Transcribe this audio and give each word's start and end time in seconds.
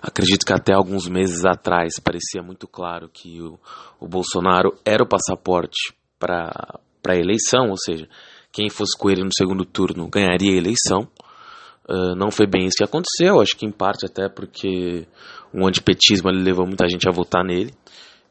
acredito 0.00 0.46
que 0.46 0.52
até 0.52 0.72
alguns 0.72 1.08
meses 1.08 1.44
atrás 1.44 1.94
parecia 2.02 2.42
muito 2.42 2.68
claro 2.68 3.10
que 3.12 3.42
o, 3.42 3.58
o 3.98 4.06
Bolsonaro 4.06 4.78
era 4.84 5.02
o 5.02 5.08
passaporte 5.08 5.92
para 6.16 6.78
a 7.08 7.16
eleição, 7.16 7.70
ou 7.70 7.76
seja, 7.76 8.08
quem 8.52 8.70
fosse 8.70 8.96
com 8.96 9.10
ele 9.10 9.24
no 9.24 9.34
segundo 9.36 9.64
turno 9.64 10.08
ganharia 10.08 10.52
a 10.52 10.56
eleição. 10.56 11.08
Uh, 11.88 12.14
não 12.14 12.30
foi 12.30 12.46
bem 12.46 12.66
isso 12.66 12.76
que 12.76 12.84
aconteceu, 12.84 13.40
acho 13.40 13.56
que 13.56 13.66
em 13.66 13.72
parte 13.72 14.06
até 14.06 14.28
porque 14.28 15.08
o 15.52 15.66
antipetismo 15.66 16.30
ele 16.30 16.40
levou 16.40 16.64
muita 16.64 16.88
gente 16.88 17.08
a 17.08 17.12
votar 17.12 17.44
nele 17.44 17.74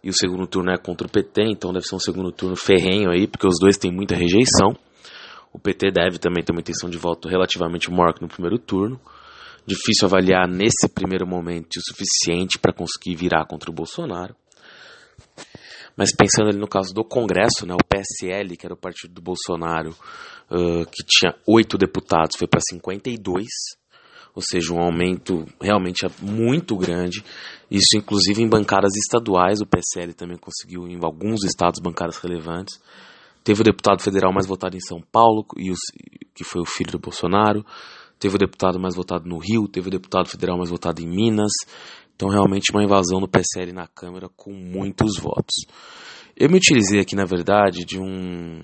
e 0.04 0.10
o 0.10 0.14
segundo 0.14 0.48
turno 0.48 0.72
é 0.72 0.78
contra 0.78 1.06
o 1.06 1.10
PT, 1.10 1.44
então 1.44 1.72
deve 1.72 1.86
ser 1.86 1.96
um 1.96 2.00
segundo 2.00 2.32
turno 2.32 2.56
ferrenho 2.56 3.12
aí, 3.12 3.28
porque 3.28 3.48
os 3.48 3.60
dois 3.60 3.78
têm 3.78 3.92
muita 3.92 4.16
rejeição. 4.16 4.76
O 5.54 5.60
PT 5.60 5.92
deve 5.92 6.18
também 6.18 6.44
ter 6.44 6.52
uma 6.52 6.62
intenção 6.62 6.90
de 6.90 6.98
voto 6.98 7.28
relativamente 7.28 7.92
maior 7.92 8.14
que 8.14 8.22
no 8.22 8.28
primeiro 8.28 8.58
turno. 8.58 9.00
Difícil 9.66 10.08
avaliar 10.08 10.48
nesse 10.48 10.90
primeiro 10.90 11.28
momento 11.28 11.76
o 11.78 11.82
suficiente 11.82 12.58
para 12.58 12.74
conseguir 12.74 13.16
virar 13.16 13.46
contra 13.46 13.70
o 13.70 13.74
Bolsonaro. 13.74 14.36
Mas 15.96 16.16
pensando 16.16 16.50
ali 16.50 16.58
no 16.58 16.68
caso 16.68 16.94
do 16.94 17.04
Congresso, 17.04 17.68
né, 17.68 17.76
o 17.76 17.86
PSL, 17.86 18.58
que 18.58 18.66
era 18.66 18.74
o 18.74 18.78
partido 18.78 19.14
do 19.14 19.22
Bolsonaro, 19.22 19.92
uh, 20.50 20.86
que 20.90 21.04
tinha 21.06 21.36
oito 21.46 21.78
deputados, 21.78 22.38
foi 22.40 22.48
para 22.48 22.62
52 22.62 23.46
ou 24.34 24.42
seja, 24.42 24.74
um 24.74 24.80
aumento 24.80 25.46
realmente 25.62 26.06
muito 26.22 26.76
grande. 26.78 27.24
Isso, 27.70 27.98
inclusive, 27.98 28.42
em 28.42 28.48
bancadas 28.48 28.96
estaduais, 28.96 29.62
o 29.62 29.66
PSL 29.66 30.14
também 30.14 30.38
conseguiu, 30.38 30.88
em 30.88 30.98
alguns 31.04 31.44
estados, 31.44 31.80
bancadas 31.80 32.18
relevantes. 32.18 32.80
Teve 33.44 33.62
o 33.62 33.64
deputado 33.64 34.02
federal 34.02 34.32
mais 34.32 34.46
votado 34.46 34.78
em 34.78 34.80
São 34.80 35.02
Paulo, 35.12 35.46
que 36.34 36.44
foi 36.44 36.62
o 36.62 36.66
filho 36.66 36.92
do 36.92 37.00
Bolsonaro. 37.00 37.66
Teve 38.20 38.36
o 38.36 38.38
deputado 38.38 38.80
mais 38.80 38.96
votado 38.96 39.28
no 39.28 39.40
Rio, 39.40 39.68
teve 39.68 39.88
o 39.88 39.92
deputado 39.92 40.30
federal 40.30 40.58
mais 40.58 40.70
votado 40.70 41.02
em 41.02 41.08
Minas. 41.08 41.52
Então, 42.16 42.30
realmente, 42.30 42.72
uma 42.72 42.84
invasão 42.84 43.20
do 43.20 43.28
PSL 43.28 43.74
na 43.74 43.88
Câmara 43.88 44.30
com 44.36 44.54
muitos 44.54 45.18
votos. 45.18 45.56
Eu 46.38 46.50
me 46.50 46.58
utilizei 46.58 47.00
aqui, 47.00 47.16
na 47.16 47.26
verdade, 47.26 47.84
de 47.84 48.00
um 48.00 48.62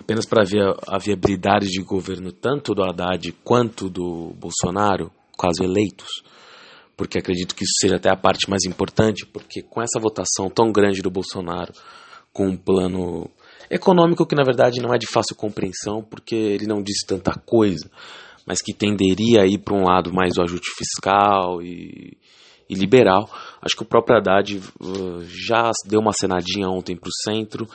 apenas 0.00 0.26
para 0.26 0.44
ver 0.44 0.74
a 0.86 0.98
viabilidade 0.98 1.66
de 1.66 1.82
governo 1.82 2.32
tanto 2.32 2.74
do 2.74 2.82
Haddad 2.82 3.32
quanto 3.44 3.90
do 3.90 4.32
Bolsonaro, 4.38 5.10
caso 5.38 5.62
eleitos, 5.62 6.08
porque 6.96 7.18
acredito 7.18 7.54
que 7.54 7.64
isso 7.64 7.74
seja 7.80 7.96
até 7.96 8.10
a 8.10 8.16
parte 8.16 8.48
mais 8.48 8.64
importante, 8.64 9.26
porque 9.26 9.62
com 9.62 9.82
essa 9.82 10.00
votação 10.00 10.48
tão 10.48 10.72
grande 10.72 11.02
do 11.02 11.10
Bolsonaro, 11.10 11.72
com 12.32 12.48
um 12.48 12.56
plano 12.56 13.30
econômico 13.70 14.26
que 14.26 14.34
na 14.34 14.44
verdade 14.44 14.80
não 14.80 14.94
é 14.94 14.98
de 14.98 15.06
fácil 15.06 15.36
compreensão, 15.36 16.02
porque 16.02 16.34
ele 16.34 16.66
não 16.66 16.82
disse 16.82 17.06
tanta 17.06 17.32
coisa, 17.32 17.90
mas 18.46 18.62
que 18.62 18.72
tenderia 18.72 19.42
a 19.42 19.46
ir 19.46 19.58
para 19.58 19.74
um 19.74 19.84
lado 19.84 20.12
mais 20.12 20.34
do 20.34 20.42
ajuste 20.42 20.70
fiscal 20.76 21.60
e 21.62 22.16
e 22.68 22.74
liberal. 22.74 23.28
Acho 23.62 23.76
que 23.76 23.82
o 23.82 23.86
próprio 23.86 24.16
Haddad 24.16 24.56
uh, 24.56 25.20
já 25.24 25.70
deu 25.86 26.00
uma 26.00 26.12
cenadinha 26.12 26.68
ontem 26.68 26.96
para 26.96 27.08
o 27.08 27.22
centro 27.24 27.66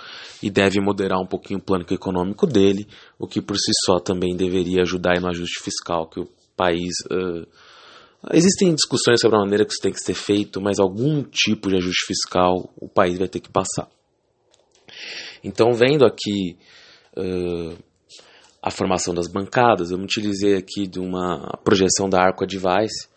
e 0.41 0.49
deve 0.49 0.79
moderar 0.79 1.19
um 1.19 1.25
pouquinho 1.25 1.59
o 1.59 1.63
plano 1.63 1.85
econômico 1.89 2.45
dele, 2.45 2.87
o 3.17 3.27
que 3.27 3.41
por 3.41 3.57
si 3.57 3.71
só 3.85 3.99
também 3.99 4.35
deveria 4.35 4.81
ajudar 4.81 5.19
no 5.19 5.29
ajuste 5.29 5.63
fiscal 5.63 6.07
que 6.07 6.19
o 6.19 6.27
país. 6.55 6.93
Uh, 7.11 7.47
existem 8.31 8.73
discussões 8.73 9.19
sobre 9.19 9.37
a 9.37 9.41
maneira 9.41 9.65
que 9.65 9.71
isso 9.71 9.81
tem 9.81 9.91
que 9.91 9.99
ser 9.99 10.13
feito, 10.13 10.61
mas 10.61 10.79
algum 10.79 11.23
tipo 11.23 11.69
de 11.69 11.77
ajuste 11.77 12.05
fiscal 12.05 12.71
o 12.79 12.87
país 12.87 13.17
vai 13.17 13.27
ter 13.27 13.39
que 13.39 13.49
passar. 13.49 13.89
Então, 15.43 15.73
vendo 15.73 16.05
aqui 16.05 16.57
uh, 17.17 17.77
a 18.61 18.71
formação 18.71 19.13
das 19.13 19.27
bancadas, 19.27 19.91
eu 19.91 19.97
me 19.97 20.05
utilizei 20.05 20.55
aqui 20.55 20.87
de 20.87 20.99
uma 20.99 21.59
projeção 21.65 22.07
da 22.07 22.21
Arco 22.21 22.45
Advice, 22.45 23.09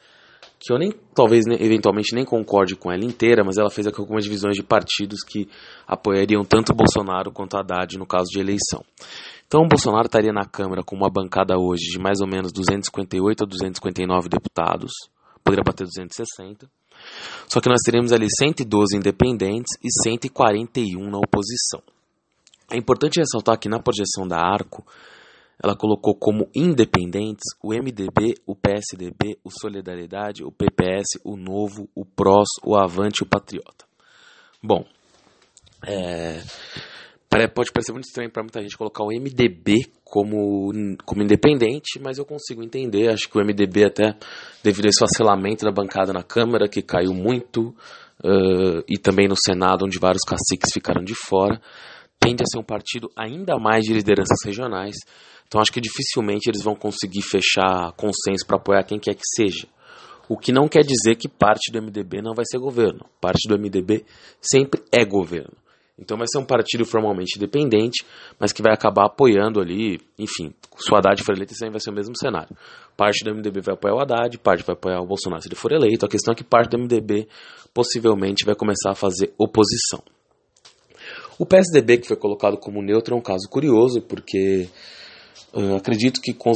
que 0.58 0.72
eu 0.72 0.78
nem 0.78 0.92
talvez 1.14 1.44
eventualmente 1.46 2.14
nem 2.14 2.24
concorde 2.24 2.74
com 2.76 2.90
ela 2.90 3.04
inteira, 3.04 3.44
mas 3.44 3.58
ela 3.58 3.70
fez 3.70 3.86
aqui 3.86 4.00
algumas 4.00 4.24
divisões 4.24 4.56
de 4.56 4.62
partidos 4.62 5.20
que 5.22 5.48
apoiariam 5.86 6.44
tanto 6.44 6.74
Bolsonaro 6.74 7.30
quanto 7.30 7.56
Haddad 7.56 7.98
no 7.98 8.06
caso 8.06 8.26
de 8.30 8.40
eleição. 8.40 8.82
Então 9.46 9.68
Bolsonaro 9.68 10.06
estaria 10.06 10.32
na 10.32 10.44
Câmara 10.44 10.82
com 10.82 10.96
uma 10.96 11.10
bancada 11.10 11.56
hoje 11.58 11.84
de 11.92 11.98
mais 11.98 12.20
ou 12.20 12.26
menos 12.26 12.52
258 12.52 13.44
a 13.44 13.46
259 13.46 14.28
deputados, 14.28 14.92
poderia 15.44 15.62
bater 15.64 15.84
260. 15.84 16.68
Só 17.46 17.60
que 17.60 17.68
nós 17.68 17.80
teríamos 17.84 18.12
ali 18.12 18.26
112 18.28 18.96
independentes 18.96 19.76
e 19.84 19.88
141 20.02 21.10
na 21.10 21.18
oposição. 21.18 21.82
É 22.70 22.76
importante 22.76 23.20
ressaltar 23.20 23.58
que 23.58 23.68
na 23.68 23.78
projeção 23.78 24.26
da 24.26 24.38
Arco 24.38 24.84
ela 25.62 25.76
colocou 25.76 26.14
como 26.14 26.48
independentes 26.54 27.44
o 27.62 27.72
MDB, 27.72 28.34
o 28.46 28.54
PSDB, 28.54 29.38
o 29.42 29.50
Solidariedade, 29.50 30.44
o 30.44 30.52
PPS, 30.52 31.20
o 31.24 31.36
Novo, 31.36 31.88
o 31.94 32.04
PROS, 32.04 32.48
o 32.64 32.76
Avante 32.76 33.22
e 33.22 33.24
o 33.24 33.28
Patriota. 33.28 33.86
Bom, 34.62 34.84
é, 35.86 36.40
pode 37.54 37.72
parecer 37.72 37.92
muito 37.92 38.06
estranho 38.06 38.30
para 38.30 38.42
muita 38.42 38.60
gente 38.62 38.76
colocar 38.76 39.04
o 39.04 39.08
MDB 39.08 39.86
como, 40.04 40.72
como 41.04 41.22
independente, 41.22 41.98
mas 42.00 42.18
eu 42.18 42.24
consigo 42.24 42.62
entender. 42.62 43.08
Acho 43.08 43.28
que 43.28 43.38
o 43.38 43.44
MDB, 43.44 43.84
até 43.84 44.16
devido 44.62 44.86
a 44.86 44.88
esse 44.88 45.00
vacilamento 45.00 45.64
da 45.64 45.72
bancada 45.72 46.12
na 46.12 46.22
Câmara, 46.22 46.68
que 46.68 46.82
caiu 46.82 47.12
muito, 47.12 47.74
uh, 48.24 48.82
e 48.88 48.98
também 48.98 49.28
no 49.28 49.36
Senado, 49.36 49.84
onde 49.84 49.98
vários 49.98 50.22
caciques 50.22 50.72
ficaram 50.72 51.02
de 51.02 51.14
fora, 51.14 51.60
tende 52.18 52.42
a 52.42 52.46
ser 52.46 52.58
um 52.58 52.64
partido 52.64 53.10
ainda 53.16 53.58
mais 53.58 53.84
de 53.84 53.92
lideranças 53.92 54.38
regionais 54.44 54.96
então 55.46 55.60
acho 55.60 55.72
que 55.72 55.80
dificilmente 55.80 56.48
eles 56.48 56.62
vão 56.62 56.74
conseguir 56.74 57.22
fechar 57.22 57.92
consenso 57.92 58.46
para 58.46 58.56
apoiar 58.56 58.82
quem 58.84 58.98
quer 58.98 59.14
que 59.14 59.26
seja. 59.36 59.68
O 60.28 60.36
que 60.36 60.50
não 60.50 60.68
quer 60.68 60.82
dizer 60.82 61.14
que 61.14 61.28
parte 61.28 61.70
do 61.70 61.80
MDB 61.80 62.20
não 62.20 62.34
vai 62.34 62.44
ser 62.50 62.58
governo. 62.58 63.06
Parte 63.20 63.48
do 63.48 63.56
MDB 63.56 64.04
sempre 64.40 64.82
é 64.90 65.04
governo. 65.04 65.52
Então 65.98 66.18
vai 66.18 66.26
ser 66.30 66.38
um 66.38 66.44
partido 66.44 66.84
formalmente 66.84 67.38
independente, 67.38 68.04
mas 68.38 68.52
que 68.52 68.60
vai 68.60 68.74
acabar 68.74 69.06
apoiando 69.06 69.60
ali, 69.60 69.98
enfim, 70.18 70.52
se 70.76 70.92
o 70.92 70.96
Haddad 70.96 71.22
for 71.22 71.34
eleito, 71.34 71.54
sempre 71.54 71.72
vai 71.72 71.80
ser 71.80 71.90
o 71.90 71.94
mesmo 71.94 72.14
cenário. 72.18 72.54
Parte 72.96 73.24
do 73.24 73.34
MDB 73.34 73.60
vai 73.62 73.74
apoiar 73.74 73.94
o 73.94 74.00
Haddad, 74.00 74.36
parte 74.38 74.62
vai 74.62 74.74
apoiar 74.74 75.00
o 75.00 75.06
Bolsonaro 75.06 75.40
se 75.40 75.48
ele 75.48 75.54
for 75.54 75.72
eleito. 75.72 76.04
A 76.04 76.08
questão 76.08 76.32
é 76.32 76.34
que 76.34 76.44
parte 76.44 76.70
do 76.70 76.78
MDB 76.78 77.28
possivelmente 77.72 78.44
vai 78.44 78.54
começar 78.54 78.90
a 78.90 78.94
fazer 78.94 79.32
oposição. 79.38 80.02
O 81.38 81.46
PSDB, 81.46 81.98
que 81.98 82.08
foi 82.08 82.16
colocado 82.16 82.58
como 82.58 82.82
neutro, 82.82 83.14
é 83.14 83.18
um 83.18 83.22
caso 83.22 83.48
curioso, 83.48 84.02
porque 84.02 84.68
uh, 85.52 85.76
acredito 85.76 86.20
que 86.20 86.32
com, 86.32 86.52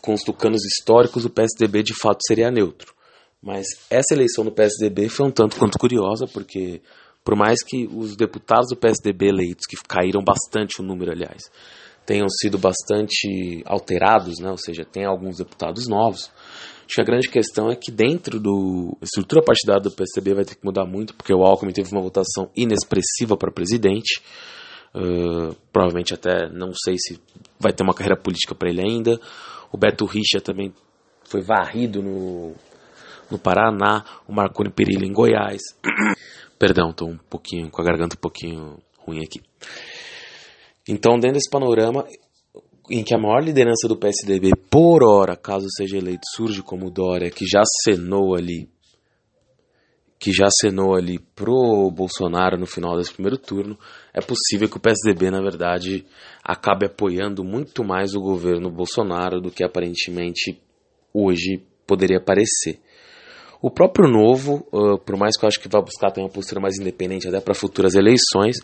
com 0.00 0.14
os 0.14 0.22
tucanos 0.22 0.64
históricos 0.64 1.24
o 1.24 1.30
PSDB 1.30 1.82
de 1.82 1.94
fato 1.94 2.20
seria 2.26 2.50
neutro. 2.50 2.94
Mas 3.42 3.66
essa 3.90 4.14
eleição 4.14 4.44
do 4.44 4.52
PSDB 4.52 5.08
foi 5.08 5.26
um 5.26 5.30
tanto 5.30 5.56
quanto 5.56 5.78
curiosa, 5.78 6.26
porque 6.26 6.80
por 7.24 7.36
mais 7.36 7.62
que 7.62 7.86
os 7.86 8.16
deputados 8.16 8.68
do 8.68 8.76
PSDB 8.76 9.28
eleitos, 9.28 9.66
que 9.68 9.76
caíram 9.88 10.22
bastante 10.22 10.80
o 10.80 10.84
número, 10.84 11.12
aliás, 11.12 11.42
tenham 12.04 12.28
sido 12.28 12.58
bastante 12.58 13.62
alterados, 13.64 14.38
né? 14.38 14.50
ou 14.50 14.58
seja, 14.58 14.84
tem 14.84 15.04
alguns 15.04 15.38
deputados 15.38 15.86
novos, 15.86 16.30
acho 16.84 16.94
que 16.96 17.00
a 17.00 17.04
grande 17.04 17.28
questão 17.28 17.70
é 17.70 17.76
que 17.76 17.90
dentro 17.92 18.40
da 18.40 18.50
estrutura 19.02 19.42
partidária 19.42 19.82
do 19.82 19.90
PSDB 19.90 20.34
vai 20.34 20.44
ter 20.44 20.56
que 20.56 20.64
mudar 20.64 20.84
muito, 20.84 21.14
porque 21.14 21.32
o 21.32 21.44
Alckmin 21.44 21.72
teve 21.72 21.92
uma 21.92 22.02
votação 22.02 22.50
inexpressiva 22.56 23.36
para 23.36 23.52
presidente, 23.52 24.20
uh, 24.94 25.54
provavelmente 25.72 26.14
até 26.14 26.48
não 26.48 26.72
sei 26.74 26.96
se 26.98 27.20
vai 27.58 27.72
ter 27.72 27.82
uma 27.82 27.94
carreira 27.94 28.16
política 28.16 28.54
para 28.54 28.70
ele 28.70 28.80
ainda, 28.80 29.20
o 29.70 29.76
Beto 29.76 30.04
Richa 30.04 30.40
também 30.40 30.72
foi 31.24 31.42
varrido 31.42 32.02
no 32.02 32.54
no 33.32 33.38
Paraná, 33.38 34.04
o 34.28 34.32
Marconi 34.32 34.70
Perillo 34.70 35.06
em 35.06 35.12
Goiás. 35.12 35.62
Perdão, 36.58 36.90
estou 36.90 37.08
um 37.08 37.16
pouquinho 37.16 37.70
com 37.70 37.80
a 37.80 37.84
garganta 37.84 38.14
um 38.14 38.20
pouquinho 38.20 38.78
ruim 38.98 39.20
aqui. 39.24 39.40
Então, 40.86 41.18
dentro 41.18 41.34
desse 41.34 41.50
panorama 41.50 42.06
em 42.90 43.02
que 43.02 43.14
a 43.14 43.18
maior 43.18 43.42
liderança 43.42 43.88
do 43.88 43.96
PSDB, 43.96 44.50
por 44.70 45.02
hora, 45.02 45.36
caso 45.36 45.66
seja 45.76 45.96
eleito, 45.96 46.22
surge 46.34 46.62
como 46.62 46.90
Dória, 46.90 47.30
que 47.30 47.46
já 47.46 47.62
acenou 47.62 48.34
ali, 48.34 48.68
que 50.18 50.32
já 50.32 50.46
acenou 50.46 50.94
ali 50.94 51.18
pro 51.34 51.90
Bolsonaro 51.90 52.58
no 52.58 52.66
final 52.66 52.96
desse 52.96 53.12
primeiro 53.12 53.38
turno, 53.38 53.78
é 54.14 54.20
possível 54.20 54.68
que 54.68 54.76
o 54.76 54.80
PSDB, 54.80 55.30
na 55.30 55.40
verdade, 55.40 56.04
acabe 56.44 56.86
apoiando 56.86 57.42
muito 57.42 57.82
mais 57.82 58.14
o 58.14 58.20
governo 58.20 58.70
Bolsonaro 58.70 59.40
do 59.40 59.50
que 59.50 59.64
aparentemente 59.64 60.60
hoje 61.14 61.62
poderia 61.86 62.20
parecer. 62.20 62.78
O 63.60 63.70
próprio 63.70 64.08
Novo, 64.10 64.66
uh, 64.72 64.98
por 64.98 65.16
mais 65.16 65.36
que 65.36 65.44
eu 65.44 65.48
acho 65.48 65.60
que 65.60 65.68
vá 65.68 65.80
buscar 65.80 66.10
também 66.10 66.24
uma 66.24 66.32
postura 66.32 66.60
mais 66.60 66.78
independente 66.78 67.28
até 67.28 67.40
para 67.40 67.54
futuras 67.54 67.94
eleições, 67.94 68.56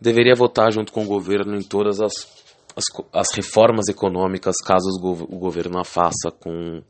deveria 0.00 0.34
votar 0.34 0.72
junto 0.72 0.92
com 0.92 1.04
o 1.04 1.06
governo 1.06 1.56
em 1.56 1.62
todas 1.62 2.00
as, 2.00 2.12
as, 2.74 2.84
as 3.12 3.28
reformas 3.34 3.88
econômicas, 3.88 4.56
caso 4.64 4.88
o 5.02 5.38
governo 5.38 5.78
a 5.78 5.84
faça 5.84 6.32
com, 6.40 6.82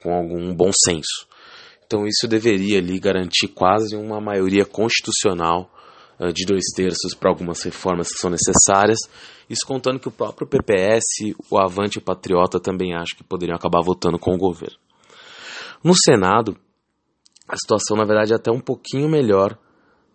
com 0.00 0.12
algum 0.12 0.54
bom 0.54 0.70
senso. 0.72 1.26
Então 1.86 2.06
isso 2.06 2.28
deveria 2.28 2.78
ali 2.78 3.00
garantir 3.00 3.48
quase 3.48 3.96
uma 3.96 4.20
maioria 4.20 4.64
constitucional 4.64 5.70
de 6.30 6.44
dois 6.44 6.64
terços 6.74 7.14
para 7.14 7.30
algumas 7.30 7.62
reformas 7.62 8.08
que 8.08 8.18
são 8.18 8.30
necessárias. 8.30 8.98
Isso 9.48 9.66
contando 9.66 9.98
que 9.98 10.08
o 10.08 10.12
próprio 10.12 10.46
PPS, 10.46 11.34
o 11.50 11.58
Avante 11.58 11.98
e 11.98 12.00
o 12.00 12.04
Patriota 12.04 12.60
também 12.60 12.94
acho 12.94 13.16
que 13.16 13.24
poderiam 13.24 13.56
acabar 13.56 13.82
votando 13.82 14.18
com 14.18 14.34
o 14.34 14.38
governo. 14.38 14.76
No 15.82 15.94
Senado, 15.94 16.56
a 17.48 17.56
situação, 17.56 17.96
na 17.96 18.04
verdade, 18.04 18.32
é 18.32 18.36
até 18.36 18.50
um 18.50 18.60
pouquinho 18.60 19.08
melhor 19.08 19.58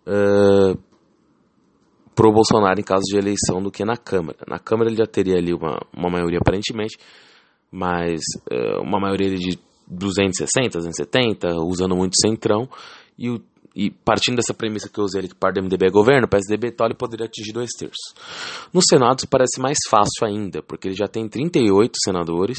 uh, 0.06 0.78
pro 2.14 2.32
Bolsonaro 2.32 2.80
em 2.80 2.82
caso 2.82 3.04
de 3.04 3.16
eleição 3.16 3.62
do 3.62 3.70
que 3.70 3.84
na 3.84 3.96
Câmara. 3.96 4.38
Na 4.48 4.58
Câmara 4.58 4.88
ele 4.88 4.96
já 4.96 5.06
teria 5.06 5.36
ali 5.36 5.52
uma, 5.52 5.78
uma 5.94 6.10
maioria 6.10 6.38
aparentemente, 6.40 6.98
mas 7.70 8.20
uh, 8.50 8.82
uma 8.82 8.98
maioria 8.98 9.36
de 9.36 9.58
260, 9.86 10.78
270, 10.78 11.48
usando 11.62 11.94
muito 11.94 12.14
centrão, 12.20 12.68
e, 13.16 13.30
o, 13.30 13.40
e 13.74 13.90
partindo 13.90 14.36
dessa 14.36 14.54
premissa 14.54 14.88
que 14.88 14.98
eu 14.98 15.04
usei 15.04 15.20
ali, 15.20 15.28
que 15.28 15.34
parte 15.34 15.56
do 15.56 15.62
MDB 15.62 15.86
é 15.86 15.90
governo, 15.90 16.26
o 16.26 16.28
PSDB 16.28 16.72
tal, 16.72 16.88
ele 16.88 16.94
poderia 16.94 17.26
atingir 17.26 17.52
dois 17.52 17.70
terços. 17.78 18.14
No 18.72 18.80
Senado 18.82 19.18
isso 19.18 19.28
parece 19.28 19.60
mais 19.60 19.78
fácil 19.88 20.26
ainda, 20.26 20.62
porque 20.62 20.88
ele 20.88 20.96
já 20.96 21.06
tem 21.06 21.28
38 21.28 21.92
senadores, 22.02 22.58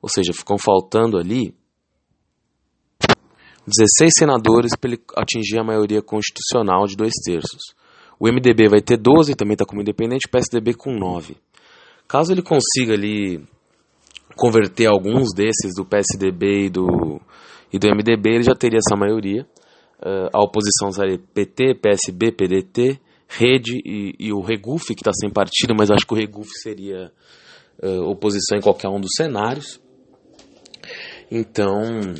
ou 0.00 0.08
seja, 0.08 0.32
ficam 0.32 0.56
faltando 0.58 1.18
ali 1.18 1.54
16 3.66 4.12
senadores 4.18 4.72
para 4.78 4.90
ele 4.90 5.02
atingir 5.16 5.58
a 5.58 5.64
maioria 5.64 6.02
constitucional 6.02 6.86
de 6.86 6.96
dois 6.96 7.14
terços. 7.24 7.74
O 8.20 8.28
MDB 8.28 8.68
vai 8.68 8.80
ter 8.80 8.96
12, 8.96 9.34
também 9.34 9.54
está 9.54 9.64
como 9.64 9.80
independente, 9.80 10.26
o 10.26 10.30
PSDB 10.30 10.74
com 10.74 10.92
9. 10.92 11.36
Caso 12.06 12.32
ele 12.32 12.42
consiga 12.42 12.92
ali 12.92 13.42
converter 14.36 14.86
alguns 14.86 15.32
desses 15.34 15.72
do 15.76 15.84
PSDB 15.84 16.66
e 16.66 16.70
do, 16.70 17.20
e 17.72 17.78
do 17.78 17.88
MDB, 17.88 18.34
ele 18.34 18.42
já 18.44 18.54
teria 18.54 18.78
essa 18.78 18.96
maioria. 18.96 19.46
Uh, 20.00 20.28
a 20.32 20.42
oposição 20.42 20.90
seria 20.90 21.18
PT, 21.18 21.74
PSB, 21.76 22.32
PDT, 22.32 23.00
Rede 23.28 23.80
e, 23.84 24.14
e 24.18 24.32
o 24.32 24.40
Reguf, 24.40 24.94
que 24.94 25.00
está 25.00 25.12
sem 25.12 25.30
partido, 25.30 25.74
mas 25.76 25.90
acho 25.90 26.06
que 26.06 26.12
o 26.12 26.16
Reguf 26.16 26.50
seria 26.62 27.10
uh, 27.82 28.02
oposição 28.10 28.58
em 28.58 28.60
qualquer 28.60 28.88
um 28.88 29.00
dos 29.00 29.10
cenários. 29.16 29.80
Então, 31.30 32.14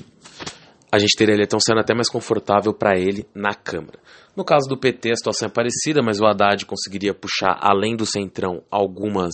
a 0.91 0.99
gente 0.99 1.17
teria 1.17 1.35
ele 1.35 1.45
então 1.45 1.61
sendo 1.61 1.81
até 1.81 1.95
mais 1.95 2.09
confortável 2.09 2.73
para 2.73 2.99
ele 2.99 3.27
na 3.35 3.55
Câmara. 3.55 3.99
No 4.37 4.45
caso 4.45 4.69
do 4.69 4.79
PT, 4.79 5.13
a 5.13 5.17
situação 5.17 5.49
é 5.49 5.51
parecida, 5.51 6.03
mas 6.03 6.21
o 6.21 6.27
Haddad 6.27 6.65
conseguiria 6.67 7.15
puxar, 7.15 7.59
além 7.61 7.97
do 7.97 8.07
Centrão, 8.07 8.63
algumas 8.71 9.33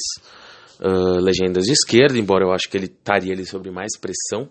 uh, 0.81 1.21
legendas 1.21 1.65
de 1.65 1.73
esquerda, 1.73 2.19
embora 2.19 2.45
eu 2.45 2.53
acho 2.53 2.69
que 2.69 2.77
ele 2.77 2.87
estaria 2.87 3.33
ali 3.33 3.47
sobre 3.47 3.71
mais 3.71 3.99
pressão. 3.99 4.49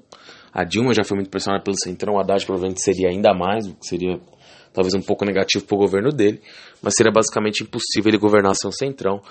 A 0.53 0.63
Dilma 0.63 0.93
já 0.93 1.03
foi 1.03 1.15
muito 1.15 1.29
pressionada 1.29 1.63
pelo 1.63 1.77
Centrão, 1.77 2.15
o 2.15 2.19
Haddad 2.19 2.45
provavelmente 2.45 2.81
seria 2.81 3.09
ainda 3.09 3.33
mais, 3.33 3.67
o 3.67 3.75
que 3.75 3.85
seria 3.85 4.19
talvez 4.73 4.93
um 4.93 5.01
pouco 5.01 5.25
negativo 5.25 5.65
para 5.65 5.75
o 5.75 5.79
governo 5.79 6.11
dele, 6.11 6.41
mas 6.81 6.93
seria 6.95 7.11
basicamente 7.11 7.63
impossível 7.63 8.09
ele 8.09 8.17
governar 8.17 8.55
sem 8.55 8.69
o 8.69 8.73
Centrão. 8.73 9.21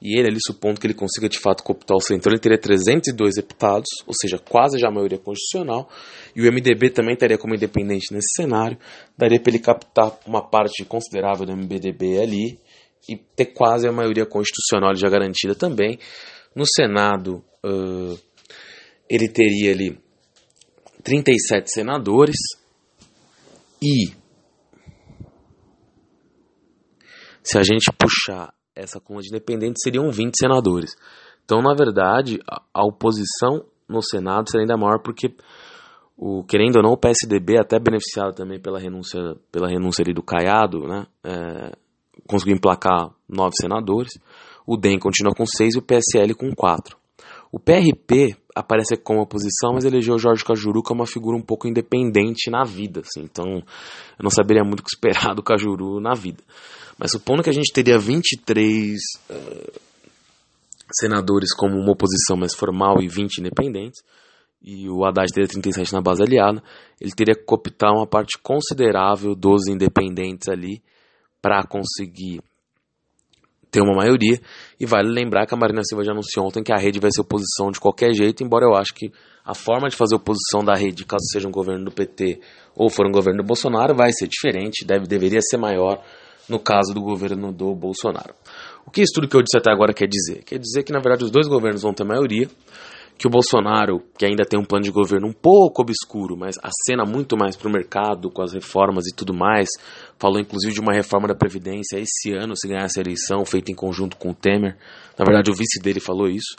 E 0.00 0.18
ele 0.18 0.28
ali, 0.28 0.38
supondo 0.46 0.78
que 0.78 0.86
ele 0.86 0.92
consiga 0.92 1.26
de 1.26 1.38
fato 1.38 1.62
cooptar 1.62 1.96
o 1.96 2.00
Centrão, 2.00 2.32
ele 2.34 2.40
teria 2.40 2.58
302 2.58 3.36
deputados, 3.36 3.88
ou 4.06 4.12
seja, 4.12 4.38
quase 4.38 4.78
já 4.78 4.88
a 4.88 4.90
maioria 4.90 5.16
constitucional, 5.16 5.88
e 6.34 6.42
o 6.42 6.52
MDB 6.52 6.90
também 6.90 7.14
estaria 7.14 7.38
como 7.38 7.54
independente 7.54 8.12
nesse 8.12 8.28
cenário, 8.36 8.76
daria 9.16 9.40
para 9.40 9.50
ele 9.50 9.58
captar 9.58 10.12
uma 10.26 10.42
parte 10.42 10.84
considerável 10.84 11.46
do 11.46 11.56
MDB 11.56 12.20
ali 12.20 12.58
e 13.08 13.16
ter 13.16 13.46
quase 13.46 13.88
a 13.88 13.92
maioria 13.92 14.26
constitucional 14.26 14.94
já 14.94 15.08
garantida 15.08 15.54
também. 15.54 15.98
No 16.54 16.66
Senado, 16.66 17.42
uh, 17.64 18.18
ele 19.08 19.28
teria 19.28 19.72
ali 19.72 19.98
37 21.06 21.70
senadores 21.70 22.34
e 23.80 24.10
se 27.44 27.56
a 27.56 27.62
gente 27.62 27.92
puxar 27.96 28.52
essa 28.74 28.98
coluna 28.98 29.22
de 29.22 29.28
independentes, 29.28 29.82
seriam 29.84 30.10
20 30.10 30.34
senadores. 30.36 30.96
Então, 31.44 31.62
na 31.62 31.74
verdade, 31.74 32.40
a, 32.74 32.84
oposição 32.84 33.64
no 33.88 34.02
Senado 34.02 34.50
seria 34.50 34.64
ainda 34.64 34.76
maior 34.76 35.00
porque 35.00 35.32
o, 36.16 36.42
querendo 36.42 36.78
ou 36.78 36.82
não, 36.82 36.90
o 36.90 36.98
PSDB, 36.98 37.56
até 37.56 37.78
beneficiado 37.78 38.34
também 38.34 38.58
pela 38.60 38.80
renúncia, 38.80 39.20
pela 39.52 39.68
renúncia 39.68 40.04
do 40.12 40.24
Caiado, 40.24 40.88
né, 40.88 41.06
é, 41.22 41.72
conseguiu 42.26 42.56
emplacar 42.56 43.14
nove 43.28 43.52
senadores. 43.60 44.10
O 44.66 44.76
DEM 44.76 44.98
continua 44.98 45.32
com 45.32 45.46
seis 45.46 45.76
e 45.76 45.78
o 45.78 45.82
PSL 45.82 46.34
com 46.34 46.52
quatro. 46.52 46.98
O 47.52 47.58
PRP 47.58 48.36
aparece 48.54 48.96
como 48.96 49.20
oposição, 49.20 49.72
mas 49.74 49.84
elegeu 49.84 50.14
o 50.14 50.18
Jorge 50.18 50.44
Cajuru 50.44 50.82
como 50.82 51.00
uma 51.00 51.06
figura 51.06 51.36
um 51.36 51.42
pouco 51.42 51.68
independente 51.68 52.50
na 52.50 52.64
vida. 52.64 53.00
Assim, 53.00 53.22
então, 53.22 53.44
eu 53.56 54.22
não 54.22 54.30
saberia 54.30 54.64
muito 54.64 54.80
o 54.80 54.82
que 54.82 54.90
esperar 54.90 55.34
do 55.34 55.42
Cajuru 55.42 56.00
na 56.00 56.14
vida. 56.14 56.42
Mas 56.98 57.12
supondo 57.12 57.42
que 57.42 57.50
a 57.50 57.52
gente 57.52 57.72
teria 57.72 57.98
23 57.98 58.98
uh, 59.30 59.80
senadores 60.92 61.54
como 61.54 61.76
uma 61.76 61.92
oposição 61.92 62.36
mais 62.36 62.54
formal 62.54 63.02
e 63.02 63.08
20 63.08 63.38
independentes, 63.38 64.02
e 64.62 64.88
o 64.88 65.04
Haddad 65.04 65.30
teria 65.32 65.48
37 65.48 65.92
na 65.92 66.00
base 66.00 66.22
aliada, 66.22 66.62
ele 67.00 67.12
teria 67.12 67.34
que 67.34 67.44
cooptar 67.44 67.92
uma 67.92 68.06
parte 68.06 68.38
considerável 68.42 69.34
dos 69.34 69.66
independentes 69.68 70.48
ali 70.48 70.82
para 71.42 71.62
conseguir 71.64 72.40
ter 73.70 73.80
uma 73.80 73.94
maioria. 73.94 74.40
E 74.78 74.86
vale 74.86 75.08
lembrar 75.08 75.46
que 75.46 75.54
a 75.54 75.56
Marina 75.56 75.82
Silva 75.84 76.04
já 76.04 76.12
anunciou 76.12 76.46
ontem 76.46 76.62
que 76.62 76.72
a 76.72 76.76
rede 76.76 76.98
vai 76.98 77.10
ser 77.10 77.20
oposição 77.20 77.70
de 77.70 77.80
qualquer 77.80 78.12
jeito, 78.12 78.42
embora 78.42 78.64
eu 78.64 78.74
acho 78.74 78.94
que 78.94 79.10
a 79.44 79.54
forma 79.54 79.88
de 79.88 79.96
fazer 79.96 80.16
oposição 80.16 80.64
da 80.64 80.74
rede, 80.74 81.04
caso 81.04 81.24
seja 81.30 81.46
um 81.46 81.52
governo 81.52 81.84
do 81.84 81.92
PT 81.92 82.40
ou 82.74 82.90
for 82.90 83.06
um 83.06 83.12
governo 83.12 83.42
do 83.42 83.46
Bolsonaro, 83.46 83.94
vai 83.94 84.10
ser 84.12 84.28
diferente, 84.28 84.84
deve, 84.84 85.06
deveria 85.06 85.40
ser 85.40 85.56
maior 85.56 86.02
no 86.48 86.58
caso 86.58 86.92
do 86.92 87.00
governo 87.00 87.52
do 87.52 87.74
Bolsonaro. 87.74 88.34
O 88.86 88.90
que 88.90 89.02
isso 89.02 89.12
tudo 89.14 89.28
que 89.28 89.36
eu 89.36 89.42
disse 89.42 89.56
até 89.56 89.70
agora 89.70 89.92
quer 89.92 90.06
dizer? 90.06 90.44
Quer 90.44 90.58
dizer 90.58 90.82
que, 90.82 90.92
na 90.92 91.00
verdade, 91.00 91.24
os 91.24 91.30
dois 91.30 91.48
governos 91.48 91.82
vão 91.82 91.92
ter 91.92 92.04
maioria, 92.04 92.48
que 93.18 93.26
o 93.26 93.30
Bolsonaro, 93.30 94.02
que 94.18 94.26
ainda 94.26 94.44
tem 94.44 94.60
um 94.60 94.64
plano 94.64 94.84
de 94.84 94.90
governo 94.90 95.26
um 95.26 95.32
pouco 95.32 95.82
obscuro, 95.82 96.36
mas 96.36 96.56
acena 96.62 97.04
muito 97.04 97.36
mais 97.36 97.56
para 97.56 97.68
o 97.68 97.72
mercado, 97.72 98.30
com 98.30 98.42
as 98.42 98.52
reformas 98.52 99.06
e 99.06 99.14
tudo 99.14 99.32
mais, 99.32 99.68
falou 100.18 100.38
inclusive 100.38 100.74
de 100.74 100.80
uma 100.80 100.92
reforma 100.92 101.26
da 101.26 101.34
Previdência 101.34 101.98
esse 101.98 102.32
ano, 102.32 102.54
se 102.56 102.68
ganhasse 102.68 102.98
a 102.98 103.02
eleição, 103.02 103.44
feita 103.44 103.72
em 103.72 103.74
conjunto 103.74 104.16
com 104.16 104.30
o 104.30 104.34
Temer. 104.34 104.76
Na 105.18 105.24
verdade, 105.24 105.50
o 105.50 105.54
vice 105.54 105.80
dele 105.80 105.98
falou 105.98 106.28
isso. 106.28 106.56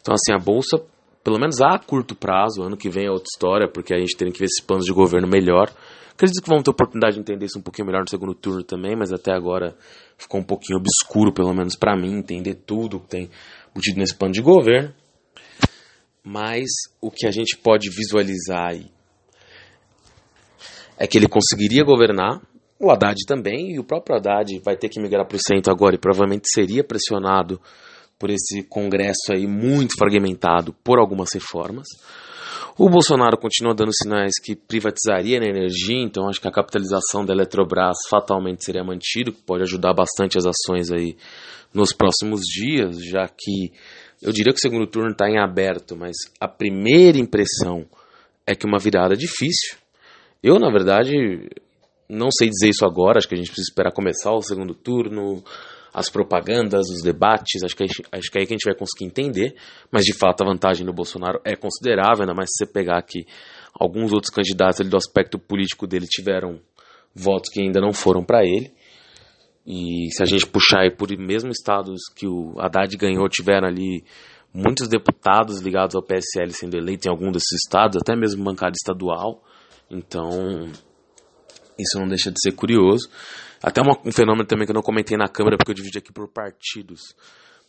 Então, 0.00 0.14
assim, 0.14 0.32
a 0.32 0.38
Bolsa, 0.38 0.80
pelo 1.24 1.38
menos 1.38 1.60
a 1.60 1.76
curto 1.78 2.14
prazo, 2.14 2.62
ano 2.62 2.76
que 2.76 2.88
vem 2.88 3.06
é 3.06 3.10
outra 3.10 3.28
história, 3.32 3.68
porque 3.68 3.92
a 3.92 3.98
gente 3.98 4.16
tem 4.16 4.30
que 4.30 4.38
ver 4.38 4.46
esses 4.46 4.64
planos 4.64 4.86
de 4.86 4.92
governo 4.92 5.26
melhor. 5.26 5.68
Acredito 6.12 6.42
que 6.42 6.48
vamos 6.48 6.62
ter 6.62 6.70
oportunidade 6.70 7.14
de 7.14 7.20
entender 7.20 7.46
isso 7.46 7.58
um 7.58 7.62
pouquinho 7.62 7.86
melhor 7.86 8.02
no 8.02 8.08
segundo 8.08 8.34
turno 8.34 8.62
também, 8.62 8.96
mas 8.96 9.12
até 9.12 9.32
agora 9.32 9.76
ficou 10.16 10.40
um 10.40 10.44
pouquinho 10.44 10.78
obscuro, 10.78 11.32
pelo 11.32 11.52
menos 11.52 11.76
para 11.76 11.96
mim, 11.96 12.18
entender 12.18 12.54
tudo 12.54 13.00
que 13.00 13.08
tem 13.08 13.30
embutido 13.70 13.98
nesse 13.98 14.14
plano 14.14 14.32
de 14.32 14.42
governo. 14.42 14.92
Mas 16.30 16.68
o 17.00 17.10
que 17.10 17.26
a 17.26 17.30
gente 17.30 17.56
pode 17.56 17.88
visualizar 17.88 18.72
aí 18.72 18.90
é 20.98 21.06
que 21.06 21.16
ele 21.16 21.26
conseguiria 21.26 21.82
governar, 21.82 22.42
o 22.78 22.90
Haddad 22.90 23.16
também, 23.26 23.72
e 23.72 23.78
o 23.78 23.84
próprio 23.84 24.16
Haddad 24.16 24.60
vai 24.62 24.76
ter 24.76 24.90
que 24.90 25.00
migrar 25.00 25.26
para 25.26 25.36
o 25.36 25.40
centro 25.40 25.72
agora 25.72 25.94
e 25.94 25.98
provavelmente 25.98 26.46
seria 26.52 26.84
pressionado 26.84 27.58
por 28.18 28.28
esse 28.28 28.62
Congresso 28.64 29.32
aí 29.32 29.46
muito 29.46 29.94
fragmentado 29.96 30.74
por 30.84 30.98
algumas 30.98 31.30
reformas. 31.32 31.86
O 32.76 32.90
Bolsonaro 32.90 33.38
continua 33.38 33.74
dando 33.74 33.94
sinais 33.94 34.34
que 34.38 34.54
privatizaria 34.54 35.40
a 35.40 35.48
energia, 35.48 36.02
então 36.02 36.28
acho 36.28 36.42
que 36.42 36.48
a 36.48 36.52
capitalização 36.52 37.24
da 37.24 37.32
Eletrobras 37.32 37.96
fatalmente 38.10 38.66
seria 38.66 38.84
mantida, 38.84 39.32
que 39.32 39.42
pode 39.42 39.62
ajudar 39.62 39.94
bastante 39.94 40.36
as 40.36 40.44
ações 40.44 40.90
aí 40.90 41.16
nos 41.72 41.94
próximos 41.94 42.42
dias, 42.42 42.98
já 43.02 43.26
que 43.26 43.72
eu 44.22 44.32
diria 44.32 44.52
que 44.52 44.58
o 44.58 44.62
segundo 44.62 44.86
turno 44.86 45.10
está 45.10 45.28
em 45.28 45.38
aberto, 45.38 45.96
mas 45.96 46.16
a 46.40 46.48
primeira 46.48 47.18
impressão 47.18 47.86
é 48.46 48.54
que 48.54 48.66
uma 48.66 48.78
virada 48.78 49.14
é 49.14 49.16
difícil. 49.16 49.76
Eu, 50.42 50.58
na 50.58 50.70
verdade, 50.70 51.12
não 52.08 52.28
sei 52.30 52.48
dizer 52.48 52.70
isso 52.70 52.84
agora, 52.84 53.18
acho 53.18 53.28
que 53.28 53.34
a 53.34 53.38
gente 53.38 53.48
precisa 53.48 53.68
esperar 53.70 53.92
começar 53.92 54.32
o 54.32 54.42
segundo 54.42 54.74
turno, 54.74 55.42
as 55.92 56.08
propagandas, 56.08 56.88
os 56.88 57.02
debates, 57.02 57.62
acho 57.62 57.76
que, 57.76 57.84
acho 57.84 58.30
que 58.30 58.38
é 58.38 58.40
aí 58.40 58.46
que 58.46 58.54
a 58.54 58.56
gente 58.56 58.64
vai 58.64 58.74
conseguir 58.74 59.06
entender, 59.06 59.54
mas 59.90 60.04
de 60.04 60.16
fato 60.16 60.42
a 60.42 60.46
vantagem 60.46 60.86
do 60.86 60.92
Bolsonaro 60.92 61.40
é 61.44 61.56
considerável, 61.56 62.22
ainda 62.22 62.34
mais 62.34 62.48
se 62.50 62.64
você 62.64 62.72
pegar 62.72 62.98
aqui 62.98 63.26
alguns 63.74 64.12
outros 64.12 64.32
candidatos 64.32 64.80
ali 64.80 64.88
do 64.88 64.96
aspecto 64.96 65.38
político 65.38 65.86
dele 65.86 66.06
tiveram 66.06 66.60
votos 67.14 67.50
que 67.50 67.60
ainda 67.60 67.80
não 67.80 67.92
foram 67.92 68.24
para 68.24 68.44
ele. 68.44 68.72
E 69.66 70.08
se 70.12 70.22
a 70.22 70.26
gente 70.26 70.46
puxar 70.46 70.80
aí 70.80 70.90
por 70.90 71.08
mesmo 71.18 71.50
estados 71.50 72.00
que 72.16 72.26
o 72.26 72.54
Haddad 72.58 72.96
ganhou, 72.96 73.28
tiveram 73.28 73.68
ali 73.68 74.02
muitos 74.52 74.88
deputados 74.88 75.60
ligados 75.60 75.94
ao 75.94 76.02
PSL 76.02 76.50
sendo 76.52 76.76
eleitos 76.76 77.06
em 77.06 77.10
algum 77.10 77.30
desses 77.30 77.52
estados, 77.64 78.00
até 78.00 78.16
mesmo 78.16 78.42
bancada 78.42 78.72
estadual. 78.74 79.42
Então, 79.90 80.70
isso 81.78 81.98
não 81.98 82.08
deixa 82.08 82.30
de 82.30 82.40
ser 82.42 82.52
curioso. 82.52 83.08
Até 83.62 83.80
uma, 83.80 83.98
um 84.04 84.12
fenômeno 84.12 84.46
também 84.46 84.66
que 84.66 84.72
eu 84.72 84.74
não 84.74 84.82
comentei 84.82 85.16
na 85.16 85.28
Câmara, 85.28 85.56
porque 85.56 85.70
eu 85.70 85.74
dividi 85.74 85.98
aqui 85.98 86.12
por 86.12 86.28
partidos. 86.28 87.00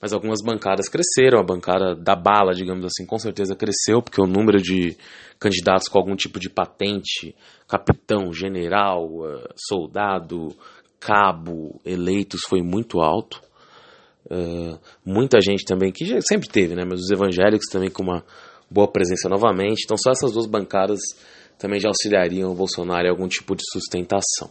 Mas 0.02 0.14
algumas 0.14 0.42
bancadas 0.42 0.88
cresceram, 0.88 1.40
a 1.40 1.44
bancada 1.44 1.94
da 1.94 2.16
bala, 2.16 2.54
digamos 2.54 2.86
assim, 2.86 3.06
com 3.06 3.18
certeza 3.18 3.56
cresceu, 3.56 4.02
porque 4.02 4.22
o 4.22 4.26
número 4.26 4.62
de 4.62 4.96
candidatos 5.38 5.90
com 5.90 6.00
algum 6.00 6.16
tipo 6.16 6.40
de 6.40 6.50
patente, 6.50 7.36
capitão, 7.68 8.32
general, 8.32 9.10
eh, 9.26 9.50
soldado, 9.58 10.56
cabo, 11.00 11.80
eleitos, 11.86 12.42
foi 12.48 12.62
muito 12.62 13.00
alto. 13.00 13.42
Uh, 14.26 14.80
muita 15.04 15.40
gente 15.42 15.66
também, 15.66 15.92
que 15.92 16.06
já 16.06 16.20
sempre 16.22 16.48
teve, 16.48 16.76
né? 16.76 16.84
Mas 16.86 17.00
os 17.00 17.10
evangélicos 17.10 17.68
também 17.72 17.90
com 17.90 18.04
uma 18.04 18.24
boa 18.70 18.88
presença 18.88 19.28
novamente. 19.28 19.84
Então, 19.86 19.98
só 19.98 20.12
essas 20.12 20.32
duas 20.32 20.46
bancadas 20.46 21.00
também 21.58 21.80
já 21.80 21.90
auxiliariam 21.90 22.52
o 22.52 22.56
Bolsonaro 22.56 23.08
em 23.08 23.10
algum 23.10 23.28
tipo 23.28 23.56
de 23.56 23.64
sustentação. 23.72 24.50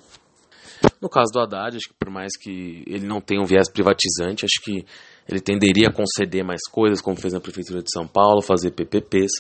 No 1.01 1.09
caso 1.09 1.33
do 1.33 1.41
Haddad, 1.41 1.77
acho 1.77 1.89
que 1.89 1.95
por 1.99 2.11
mais 2.11 2.37
que 2.37 2.85
ele 2.87 3.07
não 3.07 3.21
tenha 3.21 3.41
um 3.41 3.45
viés 3.45 3.71
privatizante, 3.71 4.45
acho 4.45 4.63
que 4.63 4.85
ele 5.29 5.41
tenderia 5.41 5.89
a 5.89 5.93
conceder 5.93 6.45
mais 6.45 6.61
coisas, 6.71 7.01
como 7.01 7.17
fez 7.17 7.33
na 7.33 7.41
Prefeitura 7.41 7.83
de 7.83 7.91
São 7.93 8.07
Paulo, 8.07 8.43
fazer 8.43 8.71
PPPs, 8.71 9.31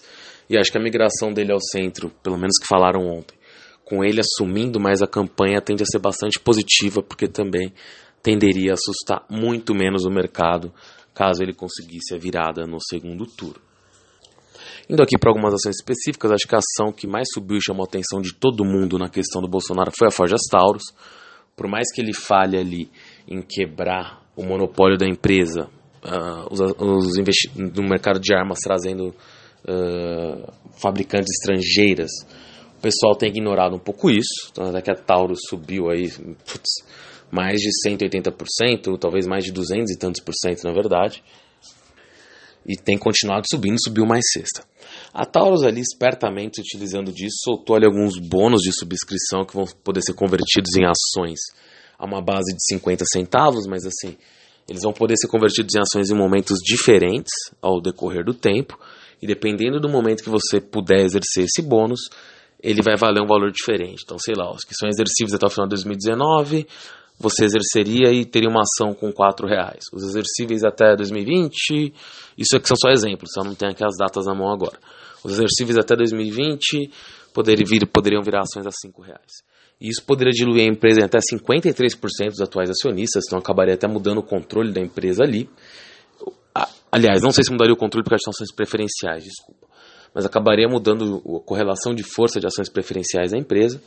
e 0.50 0.59
acho 0.59 0.71
que 0.71 0.79
a 0.79 0.83
migração 0.83 1.33
dele 1.33 1.53
ao 1.53 1.61
centro, 1.61 2.11
pelo 2.23 2.37
menos 2.37 2.59
que 2.61 2.67
falaram 2.67 3.07
ontem, 3.07 3.38
com 3.88 4.04
ele 4.04 4.21
assumindo 4.21 4.78
mais 4.78 5.00
a 5.00 5.07
campanha, 5.07 5.61
tende 5.61 5.83
a 5.83 5.87
ser 5.87 5.99
bastante 5.99 6.38
positiva, 6.38 7.02
porque 7.02 7.26
também 7.26 7.73
tenderia 8.23 8.73
a 8.73 8.75
assustar 8.75 9.25
muito 9.30 9.75
menos 9.75 10.04
o 10.04 10.11
mercado 10.11 10.73
caso 11.14 11.42
ele 11.42 11.52
conseguisse 11.52 12.14
a 12.14 12.18
virada 12.18 12.64
no 12.64 12.78
segundo 12.80 13.26
turno. 13.26 13.61
Indo 14.88 15.02
aqui 15.02 15.18
para 15.18 15.30
algumas 15.30 15.52
ações 15.52 15.76
específicas, 15.76 16.30
acho 16.30 16.47
que 16.47 16.54
a 16.54 16.59
ação 16.59 16.92
que 16.92 17.07
mais 17.07 17.26
subiu 17.33 17.59
e 17.59 17.62
chamou 17.62 17.85
a 17.85 17.88
atenção 17.88 18.21
de 18.21 18.33
todo 18.35 18.64
mundo 18.64 18.99
na 18.99 19.09
questão 19.09 19.42
do 19.42 19.49
Bolsonaro 19.49 19.90
foi 19.97 20.09
a 20.09 20.11
Forjas 20.12 20.42
Taurus 20.50 20.85
por 21.59 21.66
mais 21.66 21.92
que 21.92 22.00
ele 22.00 22.14
falhe 22.14 22.57
ali 22.57 22.88
em 23.26 23.42
quebrar 23.42 24.23
o 24.37 24.45
monopólio 24.45 24.97
da 24.97 25.09
empresa, 25.09 25.68
uh, 26.04 26.47
os, 26.52 26.61
os 26.61 27.16
no 27.57 27.83
mercado 27.83 28.21
de 28.21 28.33
armas 28.33 28.61
trazendo 28.61 29.09
uh, 29.09 30.52
fabricantes 30.80 31.33
estrangeiras, 31.37 32.11
o 32.78 32.80
pessoal 32.80 33.16
tem 33.16 33.28
ignorado 33.28 33.75
um 33.75 33.78
pouco 33.78 34.08
isso. 34.08 34.49
Então, 34.50 34.66
até 34.66 34.80
que 34.80 34.90
a 34.90 34.94
Taurus 34.94 35.40
subiu 35.49 35.90
aí 35.90 36.08
putz, 36.11 36.85
mais 37.30 37.58
de 37.58 37.70
180%, 37.87 38.97
talvez 38.99 39.26
mais 39.26 39.44
de 39.44 39.50
200 39.52 39.90
e 39.90 39.99
tantos 39.99 40.23
por 40.23 40.32
cento 40.35 40.62
na 40.62 40.73
verdade. 40.73 41.23
E 42.64 42.76
tem 42.76 42.97
continuado 42.97 43.47
subindo, 43.50 43.76
subiu 43.82 44.06
mais 44.06 44.25
sexta. 44.32 44.62
A 45.12 45.25
Taurus 45.25 45.62
ali, 45.64 45.80
espertamente 45.80 46.61
utilizando 46.61 47.12
disso, 47.12 47.37
soltou 47.42 47.75
ali 47.75 47.85
alguns 47.85 48.18
bônus 48.18 48.62
de 48.62 48.73
subscrição 48.73 49.44
que 49.44 49.54
vão 49.54 49.64
poder 49.82 50.02
ser 50.02 50.14
convertidos 50.14 50.76
em 50.76 50.85
ações 50.85 51.40
a 51.99 52.06
uma 52.06 52.23
base 52.23 52.54
de 52.54 52.64
50 52.75 53.04
centavos, 53.12 53.66
mas 53.66 53.85
assim, 53.85 54.16
eles 54.68 54.82
vão 54.82 54.92
poder 54.92 55.16
ser 55.16 55.26
convertidos 55.28 55.75
em 55.75 55.80
ações 55.80 56.11
em 56.11 56.14
momentos 56.14 56.58
diferentes 56.62 57.32
ao 57.61 57.80
decorrer 57.80 58.25
do 58.25 58.35
tempo, 58.35 58.78
e 59.20 59.26
dependendo 59.26 59.80
do 59.80 59.88
momento 59.88 60.23
que 60.23 60.30
você 60.30 60.61
puder 60.61 61.04
exercer 61.04 61.44
esse 61.44 61.61
bônus, 61.61 62.00
ele 62.62 62.83
vai 62.83 62.97
valer 62.97 63.23
um 63.23 63.27
valor 63.27 63.50
diferente. 63.50 64.03
Então, 64.05 64.19
sei 64.19 64.35
lá, 64.37 64.50
os 64.53 64.65
que 64.65 64.75
são 64.75 64.88
exercíveis 64.88 65.35
até 65.35 65.47
o 65.47 65.50
final 65.50 65.67
de 65.67 65.77
2019, 65.77 66.67
você 67.19 67.45
exerceria 67.45 68.12
e 68.12 68.25
teria 68.25 68.49
uma 68.49 68.62
ação 68.62 68.95
com 68.95 69.09
R$ 69.09 69.49
reais. 69.49 69.85
Os 69.93 70.05
exercíveis 70.05 70.65
até 70.65 70.95
2020, 70.95 71.93
isso 72.37 72.57
aqui 72.57 72.69
são 72.69 72.77
só 72.77 72.91
exemplos, 72.91 73.31
só 73.33 73.43
não 73.43 73.55
tem 73.55 73.69
aqui 73.69 73.85
as 73.85 73.97
datas 73.97 74.27
na 74.27 74.35
mão 74.35 74.53
agora. 74.53 74.79
Os 75.25 75.33
exercíveis 75.33 75.77
até 75.77 75.97
2020 75.97 76.91
poderiam, 77.35 77.67
vir, 77.67 77.87
poderiam 77.87 78.23
virar 78.23 78.43
ações 78.43 78.67
a 78.67 78.71
R$ 78.71 79.07
reais. 79.07 79.49
E 79.81 79.88
isso 79.88 80.05
poderia 80.05 80.33
diluir 80.33 80.65
a 80.65 80.73
empresa 80.73 81.00
em 81.00 81.05
até 81.05 81.19
53% 81.19 82.31
dos 82.31 82.41
atuais 82.41 82.71
acionistas, 82.71 83.25
então 83.27 83.38
acabaria 83.38 83.75
até 83.75 83.87
mudando 83.87 84.19
o 84.19 84.23
controle 84.23 84.73
da 84.73 84.81
empresa 84.81 85.23
ali. 85.23 85.49
Aliás, 86.91 87.23
não 87.23 87.31
sei 87.31 87.45
se 87.45 87.50
mudaria 87.50 87.73
o 87.73 87.77
controle 87.77 88.03
porque 88.03 88.23
são 88.23 88.31
ações 88.31 88.53
preferenciais, 88.53 89.23
desculpa. 89.23 89.58
Mas 90.15 90.27
acabaria 90.27 90.69
mudando 90.69 91.23
a 91.37 91.41
correlação 91.47 91.95
de 91.95 92.03
força 92.03 92.38
de 92.41 92.47
ações 92.47 92.69
preferenciais 92.69 93.31
da 93.33 93.38
empresa. 93.38 93.81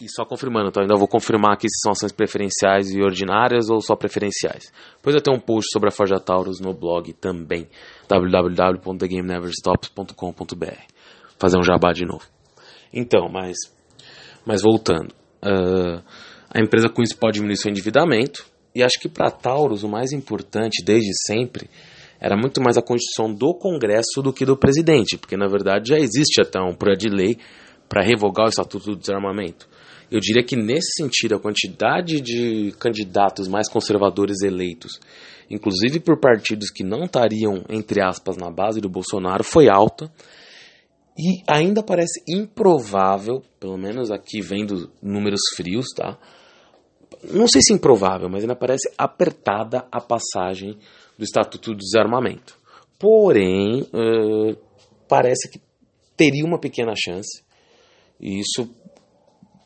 E 0.00 0.08
só 0.08 0.24
confirmando, 0.24 0.68
então 0.68 0.82
ainda 0.82 0.96
vou 0.96 1.06
confirmar 1.06 1.52
aqui 1.52 1.68
se 1.68 1.78
são 1.80 1.92
ações 1.92 2.10
preferenciais 2.10 2.90
e 2.90 3.00
ordinárias 3.00 3.70
ou 3.70 3.80
só 3.80 3.94
preferenciais. 3.94 4.72
Depois 4.96 5.14
eu 5.14 5.22
tenho 5.22 5.36
um 5.36 5.40
post 5.40 5.70
sobre 5.72 5.90
a 5.90 5.92
Forja 5.92 6.18
Taurus 6.18 6.58
no 6.60 6.74
blog 6.74 7.12
também, 7.12 7.68
www.thegameneverstops.com.br. 8.08 10.80
Fazer 11.38 11.56
um 11.56 11.62
jabá 11.62 11.92
de 11.92 12.04
novo. 12.04 12.24
Então, 12.92 13.28
mas, 13.28 13.56
mas 14.44 14.62
voltando. 14.62 15.14
Uh, 15.42 16.02
a 16.50 16.60
empresa 16.60 16.88
com 16.88 17.02
isso 17.02 17.16
pode 17.16 17.34
diminuir 17.34 17.56
seu 17.56 17.70
endividamento. 17.70 18.44
E 18.74 18.82
acho 18.82 18.98
que 18.98 19.08
para 19.08 19.30
Taurus 19.30 19.82
o 19.82 19.88
mais 19.88 20.12
importante 20.12 20.82
desde 20.84 21.12
sempre 21.26 21.68
era 22.22 22.36
muito 22.36 22.62
mais 22.62 22.78
a 22.78 22.82
constituição 22.82 23.34
do 23.34 23.52
Congresso 23.52 24.22
do 24.22 24.32
que 24.32 24.46
do 24.46 24.56
presidente, 24.56 25.18
porque 25.18 25.36
na 25.36 25.48
verdade 25.48 25.88
já 25.88 25.98
existe 25.98 26.40
até 26.40 26.60
um 26.60 26.72
projeto 26.72 27.00
de 27.00 27.08
lei 27.08 27.36
para 27.88 28.04
revogar 28.04 28.46
o 28.46 28.48
Estatuto 28.48 28.92
do 28.92 28.96
Desarmamento. 28.96 29.68
Eu 30.08 30.20
diria 30.20 30.44
que 30.44 30.54
nesse 30.54 30.92
sentido 31.02 31.34
a 31.34 31.40
quantidade 31.40 32.20
de 32.20 32.72
candidatos 32.78 33.48
mais 33.48 33.68
conservadores 33.68 34.40
eleitos, 34.42 35.00
inclusive 35.50 35.98
por 35.98 36.20
partidos 36.20 36.70
que 36.70 36.84
não 36.84 37.04
estariam 37.04 37.64
entre 37.68 38.00
aspas 38.00 38.36
na 38.36 38.52
base 38.52 38.80
do 38.80 38.88
Bolsonaro, 38.88 39.42
foi 39.42 39.68
alta. 39.68 40.08
E 41.18 41.42
ainda 41.46 41.82
parece 41.82 42.22
improvável, 42.28 43.42
pelo 43.58 43.76
menos 43.76 44.12
aqui 44.12 44.40
vendo 44.40 44.90
números 45.02 45.40
frios, 45.56 45.86
tá? 45.94 46.16
Não 47.32 47.46
sei 47.46 47.60
se 47.60 47.72
improvável, 47.72 48.28
mas 48.30 48.42
ainda 48.42 48.56
parece 48.56 48.90
apertada 48.96 49.86
a 49.90 50.00
passagem 50.00 50.78
do 51.18 51.24
Estatuto 51.24 51.72
do 51.72 51.78
Desarmamento. 51.78 52.56
Porém, 52.98 53.82
uh, 53.82 54.56
parece 55.08 55.50
que 55.50 55.60
teria 56.16 56.44
uma 56.44 56.58
pequena 56.58 56.92
chance. 56.96 57.42
E 58.20 58.40
isso 58.40 58.68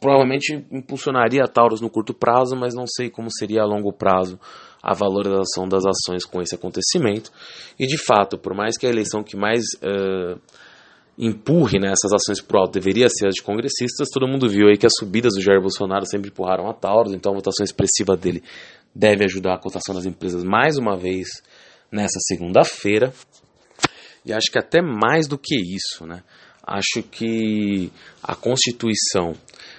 provavelmente 0.01 0.65
impulsionaria 0.71 1.43
a 1.43 1.49
Taurus 1.49 1.81
no 1.81 1.91
curto 1.91 2.15
prazo, 2.15 2.57
mas 2.57 2.75
não 2.75 2.87
sei 2.87 3.11
como 3.11 3.29
seria 3.31 3.63
a 3.63 3.67
longo 3.67 3.93
prazo 3.93 4.39
a 4.83 4.95
valorização 4.95 5.67
das 5.69 5.83
ações 5.85 6.25
com 6.25 6.41
esse 6.41 6.55
acontecimento. 6.55 7.33
E 7.77 7.87
de 7.87 7.99
fato, 7.99 8.39
por 8.39 8.55
mais 8.55 8.79
que 8.79 8.87
a 8.87 8.89
eleição 8.89 9.25
que 9.25 9.37
mais 9.37 9.65
uh, 9.83 10.41
empurre 11.19 11.81
né, 11.81 11.89
essas 11.89 12.13
ações 12.13 12.41
para 12.41 12.57
o 12.57 12.61
alto 12.61 12.75
deveria 12.75 13.09
ser 13.09 13.27
as 13.27 13.35
de 13.35 13.43
congressistas, 13.43 14.09
todo 14.13 14.29
mundo 14.29 14.49
viu 14.49 14.69
aí 14.69 14.77
que 14.77 14.87
as 14.87 14.93
subidas 14.97 15.35
do 15.35 15.43
Jair 15.43 15.61
Bolsonaro 15.61 16.07
sempre 16.07 16.29
empurraram 16.29 16.69
a 16.69 16.75
Taurus, 16.75 17.13
então 17.13 17.33
a 17.33 17.35
votação 17.35 17.65
expressiva 17.65 18.17
dele 18.17 18.43
deve 18.97 19.25
ajudar 19.25 19.55
a 19.55 19.59
cotação 19.59 19.95
das 19.95 20.07
empresas 20.07 20.43
mais 20.43 20.79
uma 20.79 20.97
vez 20.97 21.29
nessa 21.93 22.19
segunda-feira. 22.21 23.13
E 24.25 24.33
acho 24.33 24.51
que 24.51 24.59
até 24.59 24.81
mais 24.81 25.29
do 25.29 25.39
que 25.39 25.55
isso, 25.55 26.07
né? 26.07 26.23
Acho 26.67 27.03
que 27.03 27.93
a 28.23 28.35
Constituição 28.35 29.35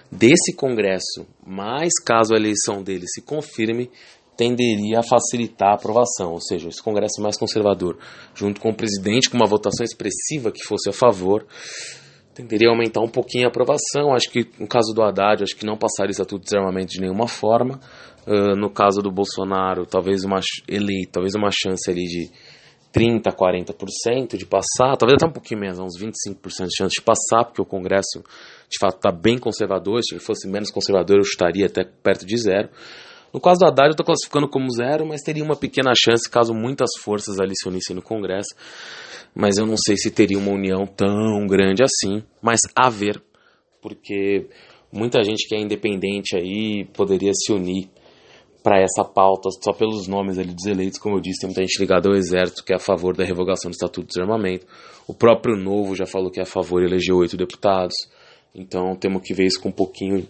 desse 0.10 0.56
Congresso, 0.56 1.28
mais 1.46 2.00
caso 2.00 2.34
a 2.34 2.38
eleição 2.38 2.82
dele 2.82 3.06
se 3.08 3.22
confirme, 3.22 3.90
tenderia 4.38 5.00
a 5.00 5.04
facilitar 5.04 5.72
a 5.72 5.76
aprovação, 5.76 6.32
ou 6.34 6.40
seja, 6.40 6.70
esse 6.70 6.82
Congresso 6.82 7.22
mais 7.22 7.38
conservador, 7.38 7.98
junto 8.36 8.62
com 8.62 8.70
o 8.70 8.76
presidente, 8.76 9.30
com 9.30 9.36
uma 9.36 9.48
votação 9.48 9.84
expressiva 9.84 10.52
que 10.52 10.64
fosse 10.64 10.90
a 10.90 10.94
favor, 10.94 11.46
tenderia 12.38 12.70
a 12.70 12.72
aumentar 12.72 13.02
um 13.02 13.10
pouquinho 13.10 13.46
a 13.46 13.50
aprovação. 13.50 14.14
Acho 14.14 14.30
que 14.30 14.48
no 14.60 14.68
caso 14.68 14.94
do 14.94 15.02
Haddad, 15.02 15.44
acho 15.44 15.56
que 15.56 15.66
não 15.66 15.76
passaria 15.76 16.12
estatuto 16.12 16.42
de 16.42 16.52
desarmamento 16.52 16.94
de 16.94 17.02
nenhuma 17.02 17.28
forma. 17.28 17.80
Uh, 18.28 18.56
no 18.56 18.70
caso 18.70 19.02
do 19.02 19.10
Bolsonaro, 19.10 19.86
talvez 19.86 20.24
uma 20.24 20.40
eleito, 20.68 21.14
talvez 21.14 21.34
uma 21.34 21.50
chance 21.50 21.90
ali 21.90 22.04
de 22.04 22.30
30, 22.92 23.32
40% 23.32 24.38
de 24.38 24.46
passar, 24.46 24.98
talvez 24.98 25.16
até 25.16 25.26
um 25.28 25.32
pouquinho 25.32 25.62
menos, 25.62 25.80
uns 25.80 25.98
25% 25.98 26.68
de 26.68 26.76
chance 26.78 26.96
de 26.96 27.02
passar, 27.02 27.46
porque 27.46 27.62
o 27.62 27.66
Congresso 27.66 28.22
de 28.70 28.78
fato 28.80 28.98
está 28.98 29.12
bem 29.12 29.38
conservador. 29.38 30.02
Se 30.04 30.14
ele 30.14 30.22
fosse 30.22 30.48
menos 30.48 30.70
conservador, 30.70 31.18
eu 31.18 31.22
estaria 31.22 31.66
até 31.66 31.84
perto 31.84 32.26
de 32.26 32.38
zero. 32.38 32.70
No 33.34 33.42
caso 33.42 33.60
do 33.60 33.66
Haddad, 33.66 33.88
eu 33.88 33.92
estou 33.92 34.06
classificando 34.06 34.48
como 34.48 34.70
zero, 34.72 35.06
mas 35.06 35.22
teria 35.22 35.44
uma 35.44 35.56
pequena 35.56 35.92
chance 35.98 36.30
caso 36.30 36.54
muitas 36.54 36.90
forças 37.00 37.40
ali 37.40 37.54
se 37.56 37.68
unissem 37.68 37.96
no 37.96 38.02
Congresso. 38.02 38.56
Mas 39.40 39.58
eu 39.58 39.68
não 39.68 39.78
sei 39.78 39.96
se 39.96 40.10
teria 40.10 40.40
uma 40.40 40.52
união 40.52 40.88
tão 40.88 41.46
grande 41.46 41.84
assim. 41.84 42.24
Mas 42.42 42.60
a 42.76 42.90
ver, 42.90 43.22
porque 43.80 44.48
muita 44.92 45.24
gente 45.24 45.48
que 45.48 45.54
é 45.54 45.60
independente 45.60 46.36
aí 46.36 46.86
poderia 46.86 47.32
se 47.36 47.54
unir 47.54 47.88
para 48.64 48.82
essa 48.82 49.06
pauta 49.06 49.50
só 49.64 49.72
pelos 49.72 50.08
nomes 50.08 50.40
ali 50.40 50.54
dos 50.54 50.66
eleitos, 50.66 50.98
como 50.98 51.16
eu 51.16 51.22
disse, 51.22 51.42
tem 51.42 51.48
muita 51.50 51.62
gente 51.62 51.80
ligada 51.80 52.10
ao 52.10 52.16
exército 52.16 52.66
que 52.66 52.74
é 52.74 52.76
a 52.78 52.80
favor 52.80 53.16
da 53.16 53.24
revogação 53.24 53.70
do 53.70 53.76
Estatuto 53.76 54.08
de 54.08 54.14
Desarmamento. 54.16 54.66
O 55.08 55.14
próprio 55.14 55.56
Novo 55.56 55.96
já 55.96 56.08
falou 56.08 56.32
que 56.32 56.40
é 56.40 56.44
a 56.44 56.46
favor 56.46 56.84
elegeu 56.84 57.16
oito 57.18 57.38
deputados. 57.38 57.96
Então 58.56 58.96
temos 58.96 59.22
que 59.22 59.36
ver 59.36 59.46
isso 59.46 59.62
com 59.62 59.70
um 59.70 59.72
pouquinho 59.72 60.28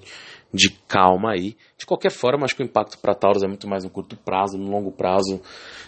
de 0.54 0.70
calma 0.88 1.32
aí. 1.34 1.56
De 1.78 1.86
qualquer 1.86 2.12
forma, 2.12 2.46
acho 2.46 2.56
que 2.56 2.64
o 2.64 2.66
impacto 2.66 2.98
para 3.00 3.14
Taurus 3.14 3.44
é 3.44 3.48
muito 3.48 3.68
mais 3.68 3.84
no 3.84 3.90
curto 3.90 4.16
prazo, 4.16 4.58
no 4.58 4.70
longo 4.70 4.92
prazo. 4.92 5.42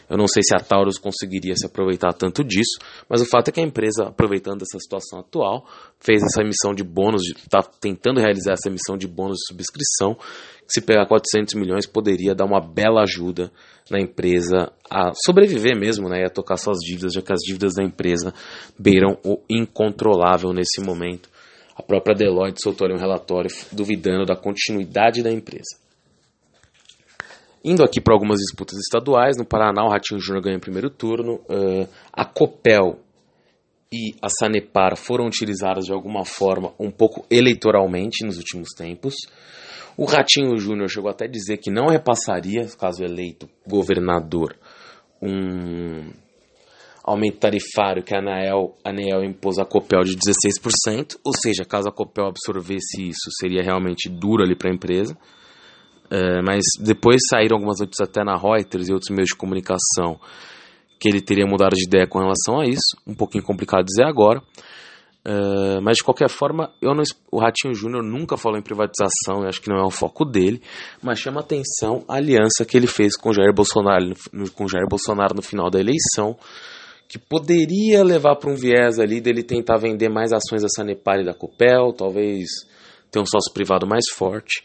Eu 0.10 0.18
não 0.18 0.28
sei 0.28 0.44
se 0.44 0.56
a 0.56 0.60
Taurus 0.60 0.98
conseguiria 0.98 1.56
se 1.56 1.66
aproveitar 1.66 2.14
tanto 2.14 2.44
disso, 2.44 2.80
mas 3.08 3.22
o 3.22 3.26
fato 3.26 3.50
é 3.50 3.52
que 3.52 3.60
a 3.60 3.64
empresa, 3.64 4.08
aproveitando 4.08 4.62
essa 4.62 4.80
situação 4.80 5.20
atual, 5.20 5.66
fez 6.00 6.22
essa 6.24 6.42
emissão 6.42 6.74
de 6.74 6.84
bônus, 6.84 7.22
está 7.30 7.62
tentando 7.62 8.20
realizar 8.20 8.54
essa 8.54 8.70
emissão 8.70 8.98
de 8.98 9.08
bônus 9.08 9.38
de 9.38 9.48
subscrição, 9.48 10.16
que 10.16 10.74
se 10.74 10.82
pegar 10.82 11.08
400 11.08 11.54
milhões 11.56 11.86
poderia 11.86 12.36
dar 12.36 12.46
uma 12.46 12.60
bela 12.60 13.02
ajuda 13.02 13.52
na 13.90 14.00
empresa 14.00 14.72
a 14.90 15.12
sobreviver 15.26 15.76
mesmo, 15.76 16.08
né, 16.08 16.22
e 16.22 16.26
a 16.26 16.30
tocar 16.30 16.58
suas 16.58 16.78
dívidas, 16.80 17.14
já 17.14 17.22
que 17.22 17.34
as 17.34 17.40
dívidas 17.40 17.76
da 17.76 17.84
empresa 17.84 18.34
beiram 18.78 19.18
o 19.24 19.40
incontrolável 19.50 20.54
nesse 20.54 20.82
momento. 20.82 21.30
A 21.80 21.82
própria 21.82 22.14
Deloitte 22.14 22.62
soltou 22.62 22.90
um 22.90 22.98
relatório 22.98 23.50
duvidando 23.72 24.26
da 24.26 24.36
continuidade 24.36 25.24
da 25.24 25.32
empresa. 25.32 25.80
Indo 27.64 27.86
aqui 27.86 28.02
para 28.02 28.14
algumas 28.14 28.38
disputas 28.38 28.78
estaduais, 28.78 29.38
no 29.38 29.46
Paraná 29.46 29.86
o 29.86 29.90
Ratinho 29.90 30.20
Júnior 30.20 30.44
ganha 30.44 30.58
o 30.58 30.62
primeiro 30.62 30.90
turno, 30.90 31.36
uh, 31.36 31.88
a 32.12 32.26
Copel 32.26 33.00
e 33.90 34.14
a 34.22 34.28
Sanepar 34.28 34.98
foram 34.98 35.26
utilizadas 35.26 35.86
de 35.86 35.94
alguma 35.94 36.26
forma 36.26 36.74
um 36.78 36.92
pouco 36.92 37.26
eleitoralmente 37.32 38.26
nos 38.26 38.38
últimos 38.38 38.72
tempos. 38.76 39.16
O 39.96 40.04
Ratinho 40.04 40.58
Júnior 40.58 40.90
chegou 40.90 41.10
até 41.10 41.26
a 41.26 41.32
dizer 41.32 41.60
que 41.60 41.72
não 41.72 41.88
repassaria, 41.88 42.68
caso 42.78 43.06
eleito 43.06 43.50
governador, 43.66 44.54
um 45.22 46.12
aumento 47.10 47.40
tarifário 47.40 48.04
que 48.04 48.14
a 48.14 48.20
ANEEL, 48.20 48.76
a 48.86 49.26
impôs 49.26 49.58
a 49.58 49.66
Copel 49.66 50.02
de 50.04 50.16
16%, 50.16 51.18
ou 51.24 51.34
seja, 51.36 51.66
caso 51.66 51.90
a 51.90 51.92
Copel 51.92 52.28
absorvesse 52.28 53.10
isso, 53.10 53.30
seria 53.40 53.64
realmente 53.64 54.08
duro 54.08 54.44
ali 54.44 54.56
para 54.56 54.70
a 54.70 54.74
empresa. 54.74 55.18
É, 56.12 56.42
mas 56.42 56.64
depois 56.80 57.22
saíram 57.30 57.58
algumas 57.58 57.80
notícias 57.80 58.08
até 58.08 58.24
na 58.24 58.36
Reuters 58.36 58.90
e 58.90 58.94
outros 58.94 59.10
meios 59.10 59.30
de 59.30 59.36
comunicação 59.36 60.20
que 61.00 61.08
ele 61.08 61.22
teria 61.22 61.46
mudado 61.48 61.76
de 61.76 61.86
ideia 61.86 62.06
com 62.08 62.20
relação 62.20 62.60
a 62.60 62.66
isso. 62.66 62.98
Um 63.08 63.16
pouquinho 63.16 63.44
complicado 63.44 63.86
dizer 63.86 64.04
agora. 64.04 64.42
Uh, 65.26 65.82
mas 65.82 65.98
de 65.98 66.04
qualquer 66.04 66.30
forma, 66.30 66.72
eu 66.82 66.96
não, 66.96 67.04
o 67.32 67.40
Ratinho 67.40 67.74
Júnior 67.74 68.04
nunca 68.04 68.38
falou 68.38 68.58
em 68.58 68.64
privatização, 68.64 69.42
eu 69.42 69.50
acho 69.50 69.62
que 69.62 69.70
não 69.70 69.78
é 69.78 69.84
o 69.84 69.92
foco 69.92 70.24
dele, 70.24 70.62
mas 71.04 71.20
chama 71.20 71.42
atenção 71.42 72.06
a 72.08 72.16
aliança 72.16 72.66
que 72.66 72.78
ele 72.78 72.88
fez 72.88 73.18
com 73.18 73.34
Jair 73.34 73.54
Bolsonaro, 73.54 74.14
com 74.56 74.68
Jair 74.68 74.88
Bolsonaro 74.90 75.36
no 75.36 75.42
final 75.42 75.70
da 75.70 75.78
eleição, 75.78 76.38
que 77.10 77.18
poderia 77.18 78.04
levar 78.04 78.36
para 78.36 78.52
um 78.52 78.56
viés 78.56 79.00
ali 79.00 79.20
dele 79.20 79.42
tentar 79.42 79.78
vender 79.78 80.10
mais 80.10 80.32
ações 80.32 80.62
da 80.62 80.70
Sanepar 80.70 81.20
e 81.20 81.26
da 81.26 81.34
Copel, 81.34 81.92
talvez 81.92 82.48
ter 83.10 83.20
um 83.20 83.26
sócio 83.26 83.52
privado 83.52 83.88
mais 83.88 84.06
forte. 84.14 84.64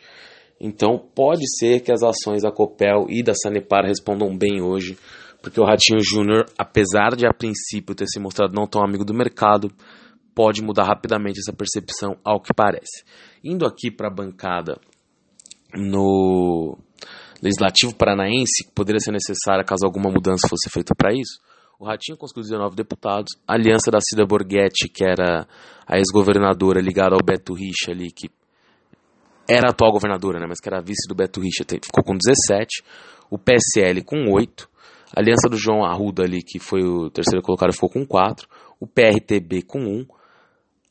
Então 0.61 0.99
pode 0.99 1.43
ser 1.59 1.81
que 1.81 1.91
as 1.91 2.03
ações 2.03 2.43
da 2.43 2.53
Copel 2.53 3.07
e 3.09 3.23
da 3.23 3.33
Sanepar 3.33 3.87
respondam 3.87 4.37
bem 4.37 4.61
hoje, 4.61 4.99
porque 5.41 5.59
o 5.59 5.65
Ratinho 5.65 6.01
Júnior, 6.03 6.45
apesar 6.59 7.17
de 7.17 7.27
a 7.27 7.33
princípio 7.33 7.95
ter 7.95 8.07
se 8.07 8.21
mostrado 8.21 8.53
não 8.55 8.67
tão 8.67 8.85
amigo 8.85 9.07
do 9.07 9.15
mercado, 9.15 9.73
pode 10.35 10.63
mudar 10.63 10.85
rapidamente 10.85 11.39
essa 11.39 11.53
percepção 11.57 12.15
ao 12.23 12.43
que 12.43 12.53
parece. 12.55 13.05
Indo 13.43 13.65
aqui 13.65 13.91
para 13.91 14.09
a 14.09 14.15
bancada 14.15 14.79
no 15.75 16.77
Legislativo 17.43 17.95
Paranaense, 17.95 18.67
que 18.67 18.73
poderia 18.75 19.01
ser 19.01 19.13
necessária 19.13 19.65
caso 19.65 19.87
alguma 19.87 20.11
mudança 20.11 20.47
fosse 20.47 20.69
feita 20.71 20.95
para 20.95 21.11
isso, 21.15 21.41
o 21.85 21.87
Ratinho 21.87 22.17
conseguiu 22.17 22.43
19 22.43 22.75
deputados. 22.75 23.37
A 23.47 23.55
aliança 23.55 23.91
da 23.91 23.99
Cida 24.01 24.25
Borghetti, 24.25 24.89
que 24.89 25.05
era 25.05 25.47
a 25.87 25.99
ex-governadora 25.99 26.81
ligada 26.81 27.15
ao 27.15 27.23
Beto 27.23 27.53
Richa 27.53 27.91
ali, 27.91 28.11
que 28.11 28.31
era 29.47 29.71
atual 29.71 29.93
governadora, 29.93 30.41
né, 30.41 30.47
mas 30.49 30.59
que 30.61 30.69
era 30.69 30.81
vice 30.81 31.07
do 31.07 31.15
Beto 31.15 31.41
Richa, 31.41 31.63
ficou 31.69 32.03
com 32.03 32.17
17. 32.17 32.83
O 33.31 33.39
PSL 33.39 34.03
com 34.03 34.33
8. 34.33 34.69
A 35.15 35.21
aliança 35.21 35.49
do 35.49 35.59
João 35.59 35.85
Arruda 35.85 36.23
ali, 36.25 36.43
que 36.43 36.59
foi 36.59 36.83
o 36.83 37.11
terceiro 37.11 37.43
colocado, 37.43 37.73
ficou 37.73 37.91
com 37.91 38.07
4. 38.07 38.49
O 38.81 38.87
PRTB 38.87 39.63
com 39.63 39.81
1. 39.81 40.07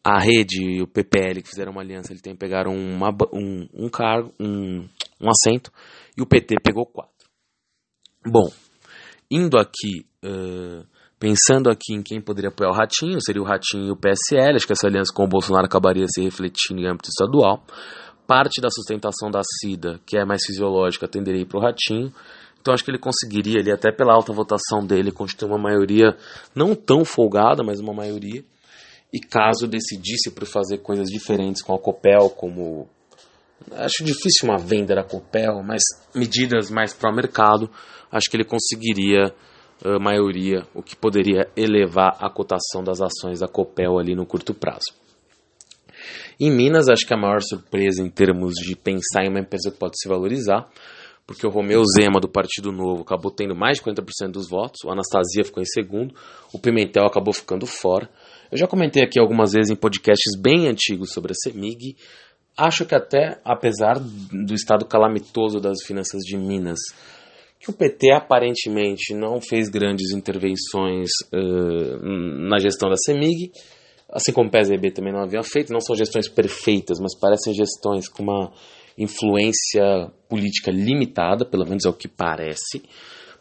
A 0.03 0.19
Rede 0.19 0.62
e 0.62 0.82
o 0.82 0.88
PPL, 0.88 1.41
que 1.41 1.49
fizeram 1.49 1.71
uma 1.71 1.82
aliança, 1.82 2.12
ele 2.12 2.21
tem, 2.21 2.36
pegaram 2.36 2.75
uma, 2.75 3.10
um, 3.34 3.67
um 3.73 3.89
cargo, 3.89 4.34
um, 4.39 4.86
um 5.19 5.29
assento. 5.29 5.71
E 6.15 6.21
o 6.21 6.25
PT 6.25 6.58
pegou 6.62 6.86
4. 6.86 7.12
Bom, 8.25 8.51
indo 9.32 9.58
aqui, 9.58 10.06
uh, 10.24 10.86
pensando 11.20 11.70
aqui 11.70 11.94
em 11.94 12.02
quem 12.02 12.22
poderia 12.22 12.50
apoiar 12.50 12.72
o 12.72 12.74
Ratinho, 12.74 13.20
seria 13.22 13.42
o 13.42 13.46
Ratinho 13.46 13.88
e 13.88 13.92
o 13.92 13.96
PSL, 13.96 14.56
acho 14.56 14.66
que 14.66 14.74
essa 14.74 14.88
aliança 14.88 15.14
com 15.14 15.24
o 15.24 15.28
Bolsonaro 15.28 15.66
acabaria 15.66 16.06
se 16.08 16.22
refletindo 16.22 16.82
em 16.82 16.88
âmbito 16.88 17.10
estadual. 17.10 17.64
Parte 18.26 18.62
da 18.62 18.70
sustentação 18.70 19.30
da 19.30 19.42
CIDA, 19.44 20.00
que 20.06 20.18
é 20.18 20.26
mais 20.26 20.44
fisiológica, 20.46 21.08
tenderia 21.08 21.46
para 21.46 21.58
o 21.58 21.62
Ratinho. 21.62 22.14
Então 22.60 22.74
acho 22.74 22.84
que 22.84 22.92
ele 22.92 23.00
conseguiria 23.00 23.60
ali, 23.60 23.72
até 23.72 23.92
pela 23.92 24.14
alta 24.14 24.32
votação 24.32 24.86
dele, 24.86 25.12
constituir 25.12 25.50
uma 25.50 25.58
maioria 25.58 26.16
não 26.56 26.74
tão 26.74 27.04
folgada, 27.04 27.62
mas 27.64 27.80
uma 27.80 27.94
maioria. 27.94 28.44
E 29.14 29.20
caso 29.20 29.68
decidisse 29.68 30.32
por 30.32 30.46
fazer 30.46 30.80
coisas 30.80 31.08
diferentes 31.10 31.62
com 31.62 31.76
a 31.76 31.80
Copel, 31.80 32.30
como 32.30 32.88
acho 33.74 34.04
difícil 34.04 34.50
uma 34.50 34.58
venda 34.58 34.96
da 34.96 35.04
Copel, 35.04 35.62
mas 35.64 35.82
medidas 36.16 36.70
mais 36.72 36.94
para 36.94 37.12
o 37.12 37.16
mercado, 37.16 37.70
acho 38.12 38.30
que 38.30 38.38
ele 38.38 38.46
conseguiria 38.46 39.34
maioria, 40.00 40.65
o 40.74 40.82
que 40.82 40.96
poderia 40.96 41.50
elevar 41.56 42.17
a 42.19 42.30
cotação 42.30 42.84
das 42.84 43.02
ações 43.02 43.39
da 43.39 43.48
Copel 43.48 44.00
ali 44.00 44.15
no 44.15 44.26
curto 44.26 44.54
prazo. 44.54 44.93
Em 46.39 46.52
Minas, 46.52 46.89
acho 46.89 47.06
que 47.06 47.13
a 47.13 47.17
maior 47.17 47.41
surpresa 47.41 48.02
em 48.02 48.10
termos 48.10 48.56
de 48.56 48.76
pensar 48.76 49.24
em 49.24 49.30
uma 49.30 49.39
empresa 49.39 49.72
que 49.72 49.78
pode 49.78 49.93
se 50.00 50.08
valorizar, 50.08 50.67
porque 51.26 51.46
o 51.46 51.50
Romeu 51.50 51.84
Zema 51.86 52.19
do 52.19 52.28
Partido 52.28 52.72
Novo 52.72 53.04
acabou 53.04 53.32
tendo 53.32 53.56
mais 53.56 53.78
de 53.78 53.84
40% 53.84 54.32
dos 54.32 54.50
votos, 54.50 54.84
o 54.84 54.89
Anastasia 54.89 55.43
ficou 55.43 55.62
em 55.62 55.65
segundo, 55.65 56.13
o 56.54 56.60
Pimentel 56.60 57.06
acabou 57.06 57.34
ficando 57.34 57.65
fora. 57.65 58.10
Eu 58.52 58.58
já 58.58 58.67
comentei 58.67 59.04
aqui 59.04 59.19
algumas 59.19 59.54
vezes 59.54 59.72
em 59.72 59.76
podcasts 59.76 60.39
bem 60.39 60.67
antigos 60.67 61.12
sobre 61.12 61.32
a 61.32 61.36
CEMIG. 61.36 61.96
Acho 62.58 62.86
que 62.86 62.93
até, 62.93 63.39
apesar 63.43 64.00
do 64.00 64.54
estado 64.54 64.86
calamitoso 64.86 65.60
das 65.60 65.82
finanças 65.86 66.22
de 66.24 66.38
Minas, 66.38 66.80
que 67.63 67.69
o 67.69 67.73
PT 67.73 68.12
aparentemente 68.12 69.13
não 69.13 69.39
fez 69.39 69.69
grandes 69.69 70.12
intervenções 70.12 71.10
uh, 71.34 71.97
na 72.49 72.60
gestão 72.60 72.89
da 72.89 72.97
CEMIG, 72.97 73.54
assim 74.12 74.34
como 74.34 74.49
o 74.49 74.52
PSDB 74.52 74.91
também 74.91 75.13
não 75.13 75.21
havia 75.21 75.41
feito, 75.43 75.71
não 75.71 75.80
são 75.80 75.95
gestões 75.95 76.28
perfeitas, 76.28 76.99
mas 76.99 77.17
parecem 77.17 77.54
gestões 77.54 78.10
com 78.10 78.21
uma 78.21 78.52
influência 78.97 80.12
política 80.28 80.71
limitada, 80.71 81.45
pelo 81.45 81.63
menos 81.65 81.86
é 81.86 81.89
o 81.89 81.93
que 81.93 82.10
parece. 82.10 82.84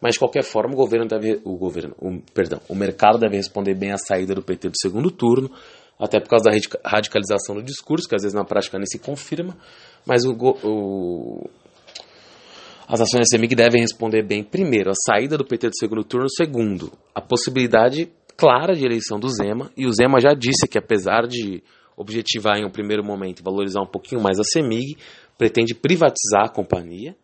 Mas 0.00 0.14
de 0.14 0.20
qualquer 0.20 0.44
forma, 0.44 0.72
o 0.72 0.76
governo 0.76 1.06
deve, 1.06 1.40
o 1.44 1.56
governo, 1.56 1.96
o, 1.98 2.22
perdão, 2.32 2.60
o 2.68 2.76
mercado 2.76 3.18
deve 3.18 3.36
responder 3.36 3.74
bem 3.74 3.90
à 3.90 3.98
saída 3.98 4.36
do 4.36 4.42
PT 4.42 4.68
do 4.68 4.78
segundo 4.78 5.10
turno, 5.10 5.50
até 5.98 6.20
por 6.20 6.28
causa 6.28 6.44
da 6.48 6.56
radicalização 6.88 7.56
do 7.56 7.62
discurso, 7.62 8.08
que 8.08 8.14
às 8.14 8.22
vezes 8.22 8.34
na 8.34 8.44
prática 8.44 8.78
nem 8.78 8.86
se 8.86 9.00
confirma, 9.00 9.56
mas 10.06 10.24
o, 10.24 10.32
o 10.32 11.50
as 12.86 13.00
ações 13.00 13.20
da 13.20 13.36
CEMIG 13.36 13.54
devem 13.54 13.80
responder 13.80 14.22
bem, 14.22 14.42
primeiro, 14.42 14.90
a 14.90 14.94
saída 14.94 15.36
do 15.36 15.44
PT 15.44 15.68
do 15.68 15.76
segundo 15.76 16.04
turno, 16.04 16.26
segundo, 16.28 16.92
a 17.14 17.20
possibilidade 17.20 18.10
clara 18.36 18.74
de 18.74 18.84
eleição 18.84 19.18
do 19.18 19.28
Zema, 19.28 19.70
e 19.76 19.86
o 19.86 19.92
Zema 19.92 20.20
já 20.20 20.34
disse 20.34 20.66
que 20.68 20.78
apesar 20.78 21.26
de 21.26 21.62
objetivar 21.96 22.56
em 22.58 22.64
um 22.64 22.70
primeiro 22.70 23.04
momento 23.04 23.42
valorizar 23.42 23.82
um 23.82 23.86
pouquinho 23.86 24.20
mais 24.20 24.38
a 24.38 24.44
CEMIG, 24.44 24.96
pretende 25.38 25.74
privatizar 25.74 26.46
a 26.46 26.48
companhia, 26.48 27.14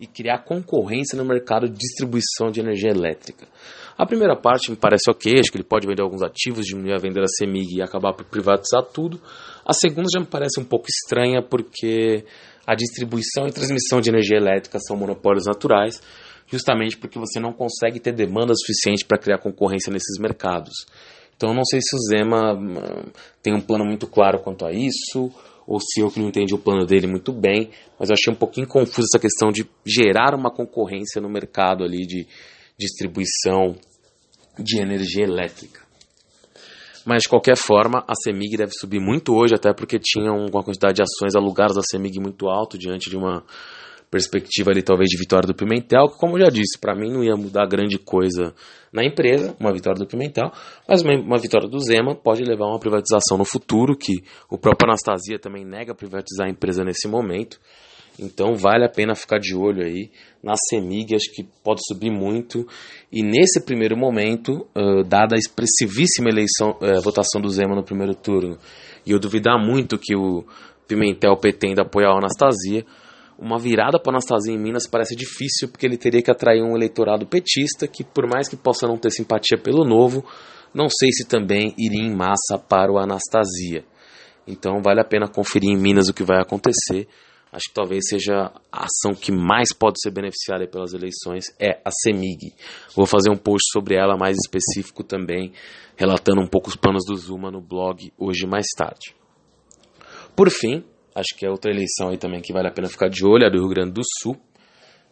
e 0.00 0.06
criar 0.06 0.44
concorrência 0.44 1.18
no 1.18 1.24
mercado 1.24 1.68
de 1.68 1.76
distribuição 1.76 2.50
de 2.50 2.60
energia 2.60 2.90
elétrica. 2.90 3.48
A 3.96 4.06
primeira 4.06 4.36
parte 4.36 4.70
me 4.70 4.76
parece 4.76 5.10
ok, 5.10 5.40
acho 5.40 5.50
que 5.50 5.56
ele 5.56 5.64
pode 5.64 5.88
vender 5.88 6.02
alguns 6.02 6.22
ativos, 6.22 6.64
diminuir 6.64 6.94
a 6.94 6.98
venda 6.98 7.20
da 7.20 7.26
CEMIG 7.26 7.78
e 7.78 7.82
acabar 7.82 8.12
por 8.12 8.24
privatizar 8.26 8.84
tudo. 8.94 9.20
A 9.66 9.72
segunda 9.72 10.06
já 10.12 10.20
me 10.20 10.26
parece 10.26 10.60
um 10.60 10.64
pouco 10.64 10.86
estranha, 10.88 11.42
porque 11.42 12.24
a 12.68 12.74
distribuição 12.74 13.48
e 13.48 13.50
transmissão 13.50 13.98
de 13.98 14.10
energia 14.10 14.36
elétrica 14.36 14.78
são 14.78 14.94
monopólios 14.94 15.46
naturais, 15.46 16.02
justamente 16.46 16.98
porque 16.98 17.18
você 17.18 17.40
não 17.40 17.50
consegue 17.50 17.98
ter 17.98 18.12
demanda 18.12 18.52
suficiente 18.54 19.06
para 19.06 19.16
criar 19.16 19.38
concorrência 19.38 19.90
nesses 19.90 20.20
mercados. 20.20 20.84
Então, 21.34 21.48
eu 21.48 21.54
não 21.54 21.64
sei 21.64 21.80
se 21.80 21.96
o 21.96 21.98
Zema 21.98 22.52
hum, 22.52 23.10
tem 23.42 23.54
um 23.54 23.60
plano 23.62 23.86
muito 23.86 24.06
claro 24.06 24.40
quanto 24.40 24.66
a 24.66 24.70
isso, 24.70 25.32
ou 25.66 25.80
se 25.80 26.02
eu 26.02 26.10
que 26.10 26.20
não 26.20 26.28
entendi 26.28 26.54
o 26.54 26.58
plano 26.58 26.84
dele 26.84 27.06
muito 27.06 27.32
bem, 27.32 27.70
mas 27.98 28.10
eu 28.10 28.14
achei 28.14 28.30
um 28.30 28.36
pouquinho 28.36 28.68
confuso 28.68 29.06
essa 29.10 29.18
questão 29.18 29.50
de 29.50 29.66
gerar 29.86 30.34
uma 30.34 30.50
concorrência 30.50 31.22
no 31.22 31.30
mercado 31.30 31.84
ali 31.84 32.06
de 32.06 32.26
distribuição 32.78 33.76
de 34.58 34.78
energia 34.78 35.24
elétrica. 35.24 35.87
Mas 37.08 37.22
de 37.22 37.30
qualquer 37.30 37.56
forma, 37.56 38.04
a 38.06 38.12
CEMIG 38.14 38.58
deve 38.58 38.72
subir 38.72 39.00
muito 39.00 39.34
hoje, 39.34 39.54
até 39.54 39.72
porque 39.72 39.98
tinha 39.98 40.30
uma 40.30 40.62
quantidade 40.62 40.96
de 40.96 41.02
ações 41.02 41.34
alugadas 41.34 41.74
da 41.74 41.80
CEMIG 41.80 42.20
muito 42.20 42.50
alto 42.50 42.76
diante 42.76 43.08
de 43.08 43.16
uma 43.16 43.42
perspectiva 44.10 44.72
ali 44.72 44.82
talvez 44.82 45.08
de 45.08 45.16
vitória 45.16 45.46
do 45.46 45.54
Pimentel, 45.54 46.08
que 46.08 46.18
como 46.18 46.36
eu 46.36 46.44
já 46.44 46.50
disse, 46.50 46.78
para 46.78 46.94
mim 46.94 47.10
não 47.10 47.24
ia 47.24 47.34
mudar 47.34 47.66
grande 47.66 47.98
coisa 47.98 48.54
na 48.92 49.02
empresa, 49.02 49.56
uma 49.58 49.72
vitória 49.72 49.98
do 49.98 50.06
Pimentel, 50.06 50.52
mas 50.86 51.00
uma, 51.00 51.14
uma, 51.14 51.38
vitória 51.38 51.66
do 51.66 51.80
Zema 51.80 52.14
pode 52.14 52.44
levar 52.44 52.66
a 52.66 52.72
uma 52.72 52.78
privatização 52.78 53.38
no 53.38 53.44
futuro, 53.46 53.96
que 53.96 54.22
o 54.50 54.58
próprio 54.58 54.90
Anastasia 54.90 55.38
também 55.38 55.64
nega 55.64 55.94
privatizar 55.94 56.46
a 56.46 56.50
empresa 56.50 56.84
nesse 56.84 57.08
momento. 57.08 57.58
Então 58.18 58.54
vale 58.56 58.84
a 58.84 58.88
pena 58.88 59.14
ficar 59.14 59.38
de 59.38 59.54
olho 59.54 59.84
aí 59.84 60.10
na 60.42 60.54
CEMIG, 60.68 61.14
acho 61.14 61.32
que 61.32 61.44
pode 61.62 61.80
subir 61.86 62.10
muito. 62.10 62.66
E 63.12 63.22
nesse 63.22 63.60
primeiro 63.60 63.96
momento, 63.96 64.66
uh, 64.76 65.04
dada 65.04 65.36
a 65.36 65.38
expressivíssima 65.38 66.28
eleição, 66.28 66.76
uh, 66.80 67.00
votação 67.00 67.40
do 67.40 67.48
Zema 67.48 67.76
no 67.76 67.84
primeiro 67.84 68.14
turno, 68.14 68.58
e 69.06 69.12
eu 69.12 69.20
duvidar 69.20 69.58
muito 69.58 69.98
que 69.98 70.16
o 70.16 70.44
Pimentel 70.86 71.36
pretenda 71.36 71.82
apoiar 71.82 72.10
a 72.10 72.18
Anastasia, 72.18 72.84
uma 73.38 73.56
virada 73.56 74.00
para 74.00 74.12
Anastasia 74.12 74.52
em 74.52 74.58
Minas 74.58 74.88
parece 74.88 75.14
difícil, 75.14 75.68
porque 75.68 75.86
ele 75.86 75.96
teria 75.96 76.20
que 76.20 76.30
atrair 76.30 76.60
um 76.60 76.74
eleitorado 76.74 77.24
petista 77.24 77.86
que, 77.86 78.02
por 78.02 78.26
mais 78.26 78.48
que 78.48 78.56
possa 78.56 78.86
não 78.88 78.98
ter 78.98 79.12
simpatia 79.12 79.56
pelo 79.56 79.84
novo, 79.84 80.24
não 80.74 80.88
sei 80.88 81.12
se 81.12 81.24
também 81.24 81.72
iria 81.78 82.02
em 82.02 82.12
massa 82.12 82.58
para 82.58 82.90
o 82.90 82.98
Anastasia. 82.98 83.84
Então 84.44 84.82
vale 84.82 85.00
a 85.00 85.04
pena 85.04 85.28
conferir 85.28 85.70
em 85.70 85.76
Minas 85.76 86.08
o 86.08 86.14
que 86.14 86.24
vai 86.24 86.40
acontecer. 86.40 87.06
Acho 87.52 87.68
que 87.68 87.74
talvez 87.74 88.04
seja 88.08 88.52
a 88.70 88.84
ação 88.84 89.14
que 89.14 89.32
mais 89.32 89.72
pode 89.72 90.00
ser 90.00 90.10
beneficiada 90.10 90.66
pelas 90.66 90.92
eleições 90.92 91.46
é 91.58 91.80
a 91.84 91.90
CEMIG. 91.90 92.52
Vou 92.94 93.06
fazer 93.06 93.30
um 93.30 93.36
post 93.36 93.70
sobre 93.72 93.94
ela 93.94 94.16
mais 94.16 94.36
específico 94.36 95.02
também, 95.02 95.52
relatando 95.96 96.40
um 96.40 96.46
pouco 96.46 96.68
os 96.68 96.76
planos 96.76 97.04
do 97.06 97.16
Zuma 97.16 97.50
no 97.50 97.60
blog 97.60 98.12
hoje 98.18 98.46
mais 98.46 98.66
tarde. 98.76 99.14
Por 100.36 100.50
fim, 100.50 100.84
Acho 101.18 101.36
que 101.36 101.44
é 101.44 101.50
outra 101.50 101.72
eleição 101.72 102.10
aí 102.10 102.16
também 102.16 102.40
que 102.40 102.52
vale 102.52 102.68
a 102.68 102.70
pena 102.70 102.88
ficar 102.88 103.08
de 103.08 103.26
olho, 103.26 103.44
a 103.44 103.50
do 103.50 103.58
Rio 103.58 103.68
Grande 103.68 103.92
do 103.92 104.02
Sul. 104.22 104.34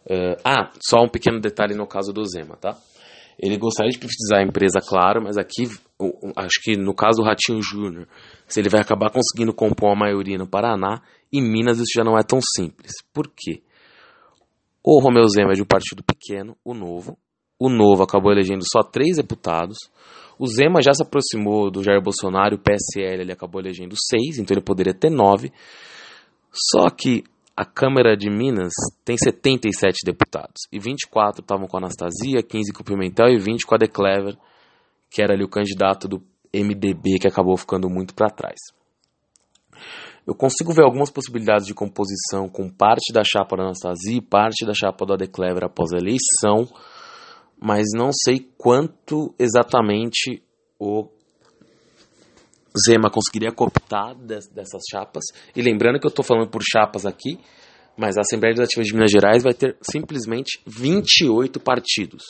Uh, 0.05 0.39
ah, 0.43 0.71
só 0.81 1.03
um 1.03 1.09
pequeno 1.09 1.37
detalhe 1.41 1.75
no 1.75 1.85
caso 1.85 2.13
do 2.13 2.23
Zema, 2.25 2.55
tá? 2.55 2.77
Ele 3.39 3.57
gostaria 3.57 3.91
de 3.91 3.99
privatizar 3.99 4.39
a 4.39 4.43
empresa, 4.43 4.79
claro, 4.81 5.21
mas 5.23 5.37
aqui, 5.37 5.65
acho 6.35 6.61
que 6.63 6.75
no 6.75 6.93
caso 6.93 7.21
do 7.21 7.23
Ratinho 7.23 7.61
Júnior, 7.61 8.07
se 8.47 8.59
ele 8.59 8.69
vai 8.69 8.81
acabar 8.81 9.11
conseguindo 9.11 9.53
compor 9.53 9.91
a 9.91 9.95
maioria 9.95 10.37
no 10.37 10.47
Paraná, 10.47 11.01
em 11.31 11.41
Minas 11.41 11.77
isso 11.77 11.91
já 11.93 12.03
não 12.03 12.17
é 12.17 12.23
tão 12.23 12.39
simples. 12.41 12.93
Por 13.13 13.27
quê? 13.27 13.61
O 14.83 14.99
Romeu 14.99 15.27
Zema 15.27 15.51
é 15.51 15.55
de 15.55 15.61
um 15.61 15.65
partido 15.65 16.03
pequeno, 16.03 16.57
o 16.63 16.73
Novo. 16.73 17.17
O 17.59 17.69
Novo 17.69 18.03
acabou 18.03 18.31
elegendo 18.31 18.63
só 18.63 18.81
três 18.81 19.17
deputados. 19.17 19.77
O 20.39 20.47
Zema 20.47 20.81
já 20.81 20.93
se 20.93 21.03
aproximou 21.03 21.69
do 21.69 21.83
Jair 21.83 22.01
Bolsonaro, 22.01 22.55
o 22.55 22.59
PSL 22.59 23.21
ele 23.21 23.31
acabou 23.31 23.59
elegendo 23.59 23.95
seis, 23.97 24.39
então 24.39 24.55
ele 24.55 24.63
poderia 24.63 24.93
ter 24.93 25.09
nove. 25.09 25.51
Só 26.51 26.89
que 26.89 27.23
a 27.57 27.65
Câmara 27.65 28.15
de 28.15 28.29
Minas 28.29 28.71
tem 29.03 29.17
77 29.17 30.05
deputados. 30.05 30.67
E 30.71 30.79
24 30.79 31.41
estavam 31.41 31.65
com 31.65 31.75
a 31.75 31.79
Anastasia, 31.79 32.43
15 32.43 32.71
com 32.71 32.83
o 32.83 32.85
Pimentel 32.85 33.29
e 33.29 33.39
20 33.39 33.65
com 33.65 33.73
a 33.73 33.79
De 33.79 33.87
Clever, 33.87 34.37
que 35.09 35.23
era 35.23 35.33
ali 35.33 35.43
o 35.43 35.49
candidato 35.49 36.07
do 36.07 36.21
MDB 36.53 37.17
que 37.19 37.27
acabou 37.27 37.57
ficando 37.57 37.89
muito 37.89 38.13
para 38.13 38.29
trás. 38.29 38.59
Eu 40.25 40.35
consigo 40.35 40.71
ver 40.71 40.83
algumas 40.83 41.09
possibilidades 41.09 41.65
de 41.65 41.73
composição 41.73 42.47
com 42.47 42.69
parte 42.69 43.11
da 43.11 43.23
chapa 43.23 43.57
da 43.57 43.63
Anastasia 43.63 44.17
e 44.17 44.21
parte 44.21 44.63
da 44.63 44.73
chapa 44.75 45.03
do 45.03 45.17
De 45.17 45.25
Clever 45.25 45.63
após 45.63 45.91
a 45.93 45.97
eleição, 45.97 46.71
mas 47.59 47.87
não 47.95 48.11
sei 48.13 48.47
quanto 48.55 49.33
exatamente 49.39 50.43
o 50.77 51.09
Zema 52.85 53.09
conseguiria 53.09 53.51
cooptar 53.51 54.15
dessas 54.15 54.83
chapas. 54.89 55.23
E 55.55 55.61
lembrando 55.61 55.99
que 55.99 56.05
eu 56.05 56.09
estou 56.09 56.23
falando 56.23 56.49
por 56.49 56.61
chapas 56.61 57.05
aqui, 57.05 57.39
mas 57.97 58.17
a 58.17 58.21
Assembleia 58.21 58.51
Legislativa 58.51 58.83
de 58.83 58.93
Minas 58.93 59.11
Gerais 59.11 59.43
vai 59.43 59.53
ter 59.53 59.75
simplesmente 59.81 60.61
28 60.65 61.59
partidos. 61.59 62.23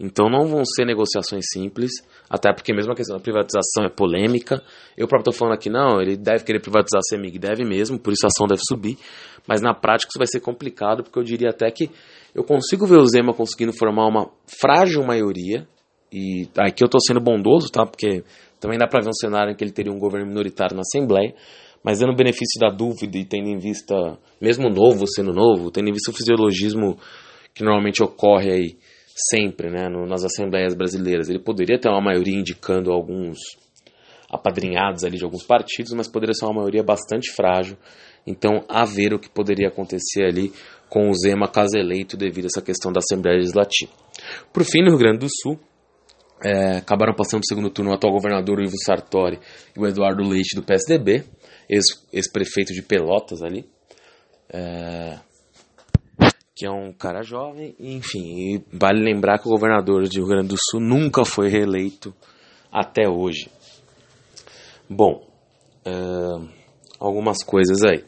Então 0.00 0.28
não 0.30 0.46
vão 0.46 0.64
ser 0.64 0.84
negociações 0.84 1.44
simples, 1.52 1.90
até 2.30 2.52
porque 2.52 2.72
mesmo 2.72 2.92
a 2.92 2.94
questão 2.94 3.16
da 3.16 3.22
privatização 3.22 3.84
é 3.84 3.88
polêmica. 3.88 4.62
Eu 4.96 5.08
próprio 5.08 5.30
estou 5.30 5.32
falando 5.32 5.54
aqui, 5.54 5.68
não, 5.68 6.00
ele 6.00 6.16
deve 6.16 6.44
querer 6.44 6.60
privatizar 6.60 7.00
a 7.00 7.02
CEMIG, 7.02 7.38
deve 7.38 7.64
mesmo, 7.64 7.98
por 7.98 8.12
isso 8.12 8.24
a 8.24 8.28
ação 8.28 8.46
deve 8.46 8.62
subir. 8.64 8.96
Mas 9.46 9.60
na 9.60 9.74
prática 9.74 10.10
isso 10.10 10.18
vai 10.18 10.26
ser 10.28 10.40
complicado, 10.40 11.02
porque 11.02 11.18
eu 11.18 11.24
diria 11.24 11.50
até 11.50 11.68
que 11.70 11.90
eu 12.32 12.44
consigo 12.44 12.86
ver 12.86 12.98
o 12.98 13.06
Zema 13.06 13.34
conseguindo 13.34 13.72
formar 13.72 14.06
uma 14.06 14.30
frágil 14.60 15.02
maioria, 15.04 15.66
e 16.12 16.48
aqui 16.56 16.82
eu 16.82 16.86
estou 16.86 17.00
sendo 17.00 17.20
bondoso, 17.20 17.68
tá? 17.68 17.84
Porque 17.84 18.22
também 18.60 18.78
dá 18.78 18.86
para 18.86 19.00
ver 19.00 19.08
um 19.08 19.12
cenário 19.12 19.52
em 19.52 19.56
que 19.56 19.64
ele 19.64 19.72
teria 19.72 19.92
um 19.92 19.98
governo 19.98 20.26
minoritário 20.26 20.74
na 20.74 20.82
Assembleia, 20.82 21.34
mas 21.82 22.00
dando 22.00 22.14
benefício 22.14 22.60
da 22.60 22.68
dúvida 22.68 23.16
e 23.18 23.24
tendo 23.24 23.48
em 23.48 23.58
vista, 23.58 24.18
mesmo 24.40 24.68
novo 24.68 25.06
sendo 25.06 25.32
novo, 25.32 25.70
tendo 25.70 25.88
em 25.88 25.92
vista 25.92 26.10
o 26.10 26.14
fisiologismo 26.14 26.98
que 27.54 27.62
normalmente 27.62 28.02
ocorre 28.02 28.50
aí 28.50 28.76
sempre, 29.30 29.70
né, 29.70 29.88
no, 29.88 30.06
nas 30.06 30.24
assembleias 30.24 30.74
brasileiras, 30.74 31.28
ele 31.28 31.40
poderia 31.40 31.78
ter 31.78 31.88
uma 31.88 32.00
maioria 32.00 32.36
indicando 32.36 32.92
alguns 32.92 33.38
apadrinhados 34.30 35.04
ali 35.04 35.16
de 35.16 35.24
alguns 35.24 35.42
partidos, 35.42 35.92
mas 35.92 36.08
poderia 36.08 36.34
ser 36.34 36.44
uma 36.44 36.54
maioria 36.54 36.82
bastante 36.82 37.32
frágil. 37.32 37.76
Então, 38.26 38.62
a 38.68 38.84
ver 38.84 39.14
o 39.14 39.18
que 39.18 39.28
poderia 39.28 39.68
acontecer 39.68 40.24
ali 40.24 40.52
com 40.88 41.08
o 41.08 41.14
Zema 41.14 41.48
caso 41.48 41.76
eleito 41.76 42.16
devido 42.16 42.44
a 42.44 42.48
essa 42.48 42.62
questão 42.62 42.92
da 42.92 42.98
Assembleia 42.98 43.38
Legislativa. 43.38 43.90
Por 44.52 44.64
fim, 44.64 44.82
no 44.82 44.90
Rio 44.90 44.98
Grande 44.98 45.20
do 45.20 45.28
Sul, 45.28 45.58
é, 46.44 46.76
acabaram 46.78 47.14
passando 47.14 47.42
o 47.42 47.46
segundo 47.46 47.70
turno 47.70 47.90
o 47.90 47.94
atual 47.94 48.12
governador 48.12 48.60
Ivo 48.60 48.76
Sartori 48.84 49.38
e 49.76 49.80
o 49.80 49.86
Eduardo 49.86 50.22
Leite 50.22 50.54
do 50.54 50.62
PSDB, 50.62 51.24
ex-prefeito 51.68 52.72
de 52.72 52.82
Pelotas 52.82 53.42
ali, 53.42 53.68
é, 54.50 55.18
que 56.54 56.66
é 56.66 56.70
um 56.70 56.92
cara 56.92 57.22
jovem, 57.22 57.74
enfim, 57.78 58.64
vale 58.72 59.02
lembrar 59.02 59.38
que 59.38 59.48
o 59.48 59.52
governador 59.52 60.04
de 60.04 60.18
Rio 60.18 60.28
Grande 60.28 60.48
do 60.48 60.56
Sul 60.58 60.80
nunca 60.80 61.24
foi 61.24 61.48
reeleito 61.48 62.14
até 62.72 63.08
hoje. 63.08 63.50
Bom, 64.88 65.26
é, 65.84 65.92
algumas 66.98 67.44
coisas 67.44 67.82
aí. 67.84 68.04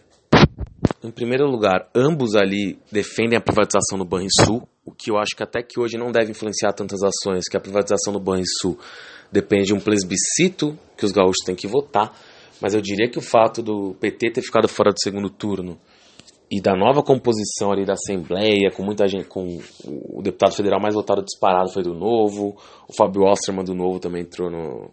Em 1.03 1.11
primeiro 1.11 1.47
lugar, 1.47 1.88
ambos 1.95 2.35
ali 2.35 2.79
defendem 2.90 3.38
a 3.38 3.40
privatização 3.40 3.99
do 3.99 4.05
Banrisul, 4.05 4.69
o 4.90 4.94
que 4.94 5.11
eu 5.11 5.18
acho 5.18 5.37
que 5.37 5.42
até 5.42 5.62
que 5.62 5.79
hoje 5.79 5.96
não 5.96 6.11
deve 6.11 6.33
influenciar 6.33 6.72
tantas 6.72 7.00
ações, 7.03 7.44
que 7.48 7.57
a 7.57 7.61
privatização 7.61 8.12
do 8.12 8.20
Banrisul 8.20 8.79
depende 9.31 9.66
de 9.66 9.74
um 9.74 9.81
plebiscito 9.81 10.76
que 10.96 11.05
os 11.05 11.12
gaúchos 11.12 11.44
têm 11.44 11.55
que 11.55 11.68
votar, 11.68 12.12
mas 12.61 12.74
eu 12.74 12.81
diria 12.81 13.09
que 13.09 13.18
o 13.18 13.22
fato 13.22 13.62
do 13.62 13.94
PT 14.00 14.33
ter 14.33 14.42
ficado 14.42 14.68
fora 14.68 14.90
do 14.90 15.00
segundo 15.00 15.31
turno 15.31 15.79
e 16.50 16.61
da 16.61 16.74
nova 16.74 17.03
composição 17.03 17.70
ali 17.70 17.85
da 17.85 17.92
Assembleia, 17.92 18.72
com 18.74 18.83
muita 18.83 19.07
gente, 19.07 19.29
com 19.29 19.61
o 19.85 20.20
deputado 20.20 20.55
federal 20.55 20.81
mais 20.81 20.94
votado 20.94 21.22
disparado 21.22 21.72
foi 21.72 21.85
do 21.85 21.94
Novo, 21.94 22.57
o 22.88 22.92
Fábio 22.92 23.22
Osterman 23.22 23.64
do 23.64 23.74
Novo 23.74 24.00
também 24.00 24.22
entrou 24.22 24.50
no, 24.50 24.90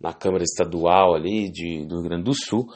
na 0.00 0.12
Câmara 0.12 0.42
Estadual 0.42 1.14
ali 1.14 1.48
de, 1.48 1.86
do 1.86 2.00
Rio 2.00 2.08
Grande 2.08 2.24
do 2.24 2.34
Sul, 2.34 2.66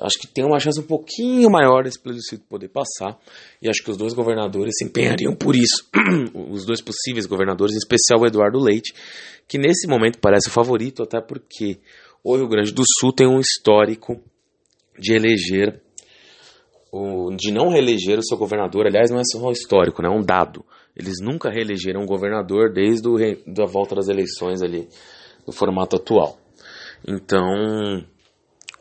acho 0.00 0.18
que 0.18 0.26
tem 0.26 0.44
uma 0.44 0.58
chance 0.58 0.80
um 0.80 0.86
pouquinho 0.86 1.50
maior 1.50 1.84
desse 1.84 1.98
plebiscito 1.98 2.44
poder 2.48 2.68
passar, 2.68 3.18
e 3.60 3.68
acho 3.68 3.82
que 3.82 3.90
os 3.90 3.96
dois 3.96 4.14
governadores 4.14 4.74
se 4.78 4.84
empenhariam 4.84 5.34
por 5.34 5.54
isso. 5.54 5.88
os 6.50 6.64
dois 6.64 6.80
possíveis 6.80 7.26
governadores, 7.26 7.74
em 7.74 7.78
especial 7.78 8.20
o 8.20 8.26
Eduardo 8.26 8.58
Leite, 8.58 8.94
que 9.46 9.58
nesse 9.58 9.86
momento 9.86 10.18
parece 10.18 10.48
o 10.48 10.52
favorito, 10.52 11.02
até 11.02 11.20
porque 11.20 11.78
o 12.24 12.36
Rio 12.36 12.48
Grande 12.48 12.72
do 12.72 12.82
Sul 12.98 13.12
tem 13.12 13.26
um 13.26 13.40
histórico 13.40 14.20
de 14.98 15.14
eleger, 15.14 15.80
de 17.36 17.50
não 17.50 17.68
reeleger 17.68 18.18
o 18.18 18.24
seu 18.24 18.36
governador. 18.36 18.86
Aliás, 18.86 19.10
não 19.10 19.18
é 19.18 19.22
só 19.24 19.38
um 19.38 19.50
histórico, 19.50 20.02
né? 20.02 20.08
é 20.08 20.12
um 20.12 20.22
dado. 20.22 20.64
Eles 20.96 21.16
nunca 21.20 21.50
reelegeram 21.50 22.02
um 22.02 22.06
governador 22.06 22.72
desde 22.72 23.08
a 23.08 23.66
volta 23.66 23.94
das 23.94 24.08
eleições 24.08 24.62
ali, 24.62 24.88
no 25.46 25.52
formato 25.52 25.96
atual. 25.96 26.38
Então, 27.06 28.04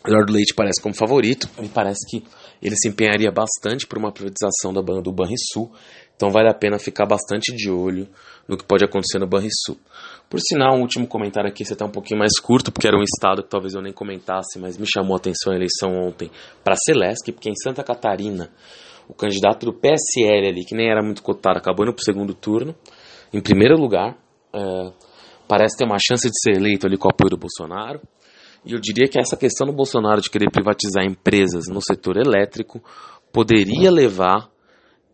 Eduardo 0.05 0.33
Leite 0.33 0.53
parece 0.55 0.81
como 0.81 0.95
favorito. 0.95 1.47
Me 1.59 1.69
parece 1.69 1.99
que 2.09 2.23
ele 2.61 2.75
se 2.75 2.89
empenharia 2.89 3.31
bastante 3.31 3.85
por 3.85 3.97
uma 3.97 4.11
privatização 4.11 4.73
da 4.73 4.81
do 4.81 5.11
Banrisul. 5.11 5.71
Então 6.15 6.29
vale 6.29 6.49
a 6.49 6.53
pena 6.53 6.77
ficar 6.77 7.05
bastante 7.05 7.55
de 7.55 7.69
olho 7.69 8.07
no 8.47 8.57
que 8.57 8.63
pode 8.63 8.83
acontecer 8.83 9.17
no 9.17 9.27
Banrisul. 9.27 9.77
Por 10.29 10.39
sinal, 10.39 10.75
um 10.75 10.81
último 10.81 11.07
comentário 11.07 11.49
aqui, 11.49 11.63
esse 11.63 11.73
até 11.73 11.83
um 11.83 11.89
pouquinho 11.89 12.19
mais 12.19 12.39
curto, 12.39 12.71
porque 12.71 12.87
era 12.87 12.97
um 12.97 13.03
estado 13.03 13.43
que 13.43 13.49
talvez 13.49 13.73
eu 13.73 13.81
nem 13.81 13.91
comentasse, 13.91 14.59
mas 14.59 14.77
me 14.77 14.85
chamou 14.85 15.15
a 15.15 15.17
atenção 15.17 15.51
a 15.51 15.55
eleição 15.55 15.91
ontem 16.07 16.29
para 16.63 16.73
a 16.73 16.77
Celesc, 16.77 17.31
porque 17.31 17.49
em 17.49 17.55
Santa 17.55 17.83
Catarina, 17.83 18.51
o 19.07 19.13
candidato 19.13 19.65
do 19.65 19.73
PSL 19.73 20.47
ali, 20.47 20.63
que 20.63 20.75
nem 20.75 20.89
era 20.89 21.01
muito 21.01 21.23
cotado, 21.23 21.57
acabou 21.57 21.85
indo 21.85 21.93
para 21.93 22.01
o 22.01 22.05
segundo 22.05 22.33
turno, 22.33 22.75
em 23.33 23.41
primeiro 23.41 23.75
lugar. 23.75 24.15
É, 24.53 24.91
parece 25.47 25.77
ter 25.77 25.85
uma 25.85 25.97
chance 25.97 26.29
de 26.29 26.39
ser 26.39 26.57
eleito 26.57 26.85
ali 26.85 26.97
com 26.97 27.07
o 27.07 27.11
apoio 27.11 27.31
do 27.31 27.37
Bolsonaro. 27.37 27.99
E 28.65 28.73
eu 28.73 28.79
diria 28.79 29.07
que 29.07 29.19
essa 29.19 29.35
questão 29.35 29.65
do 29.65 29.73
Bolsonaro 29.73 30.21
de 30.21 30.29
querer 30.29 30.51
privatizar 30.51 31.03
empresas 31.03 31.65
no 31.67 31.81
setor 31.81 32.17
elétrico 32.17 32.83
poderia 33.31 33.89
levar 33.89 34.49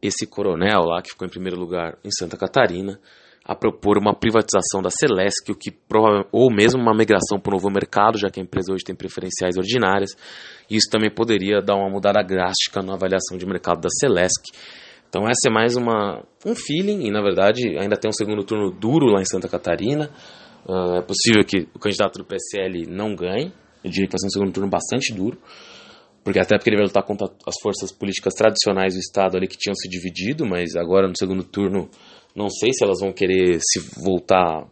esse 0.02 0.28
coronel 0.28 0.82
lá, 0.82 1.02
que 1.02 1.12
ficou 1.12 1.26
em 1.26 1.32
primeiro 1.32 1.58
lugar 1.58 1.98
em 2.04 2.12
Santa 2.12 2.38
Catarina, 2.38 3.00
a 3.44 3.56
propor 3.56 3.98
uma 3.98 4.14
privatização 4.14 4.82
da 4.82 4.90
Celesc, 4.90 5.50
o 5.50 5.56
que 5.56 5.74
ou 6.34 6.54
mesmo 6.54 6.82
uma 6.82 6.94
migração 6.94 7.40
para 7.40 7.52
o 7.52 7.54
novo 7.56 7.70
mercado, 7.70 8.18
já 8.18 8.30
que 8.30 8.42
a 8.42 8.44
empresa 8.44 8.74
hoje 8.74 8.84
tem 8.84 8.94
preferenciais 8.94 9.56
ordinárias. 9.58 10.12
Isso 10.70 10.90
também 10.92 11.10
poderia 11.10 11.62
dar 11.62 11.76
uma 11.76 11.90
mudada 11.90 12.22
drástica 12.22 12.82
na 12.82 12.96
avaliação 12.96 13.38
de 13.38 13.46
mercado 13.46 13.80
da 13.80 13.90
Celesc. 13.90 14.52
Então 15.08 15.24
essa 15.24 15.48
é 15.50 15.52
mais 15.52 15.78
uma, 15.78 16.22
um 16.46 16.54
feeling, 16.54 17.08
e 17.08 17.12
na 17.12 17.22
verdade 17.22 17.78
ainda 17.80 17.96
tem 17.96 18.10
um 18.10 18.14
segundo 18.14 18.44
turno 18.44 18.70
duro 18.70 19.06
lá 19.06 19.22
em 19.22 19.26
Santa 19.26 19.48
Catarina. 19.48 20.10
Uh, 20.68 20.98
é 20.98 21.02
possível 21.02 21.46
que 21.46 21.70
o 21.74 21.80
candidato 21.80 22.20
do 22.20 22.26
PSL 22.26 22.86
não 22.88 23.16
ganhe, 23.16 23.54
eu 23.84 23.90
diria 23.90 24.08
que 24.08 24.12
vai 24.12 24.20
ser 24.20 24.28
um 24.28 24.30
segundo 24.30 24.52
turno 24.52 24.70
bastante 24.70 25.14
duro, 25.14 25.40
porque 26.24 26.40
até 26.40 26.58
porque 26.58 26.70
ele 26.70 26.78
vai 26.78 26.88
lutar 26.88 27.04
contra 27.04 27.28
as 27.46 27.56
forças 27.62 27.90
políticas 27.90 28.34
tradicionais 28.34 28.94
do 28.94 29.00
Estado 29.00 29.38
ali 29.38 29.48
que 29.48 29.58
tinham 29.58 29.74
se 29.74 29.88
dividido, 29.88 30.46
mas 30.46 30.76
agora 30.76 31.08
no 31.08 31.16
segundo 31.18 31.44
turno 31.44 31.90
não 32.36 32.50
sei 32.50 32.74
se 32.74 32.84
elas 32.84 33.00
vão 33.00 33.14
querer 33.14 33.60
se 33.62 33.80
voltar, 34.04 34.68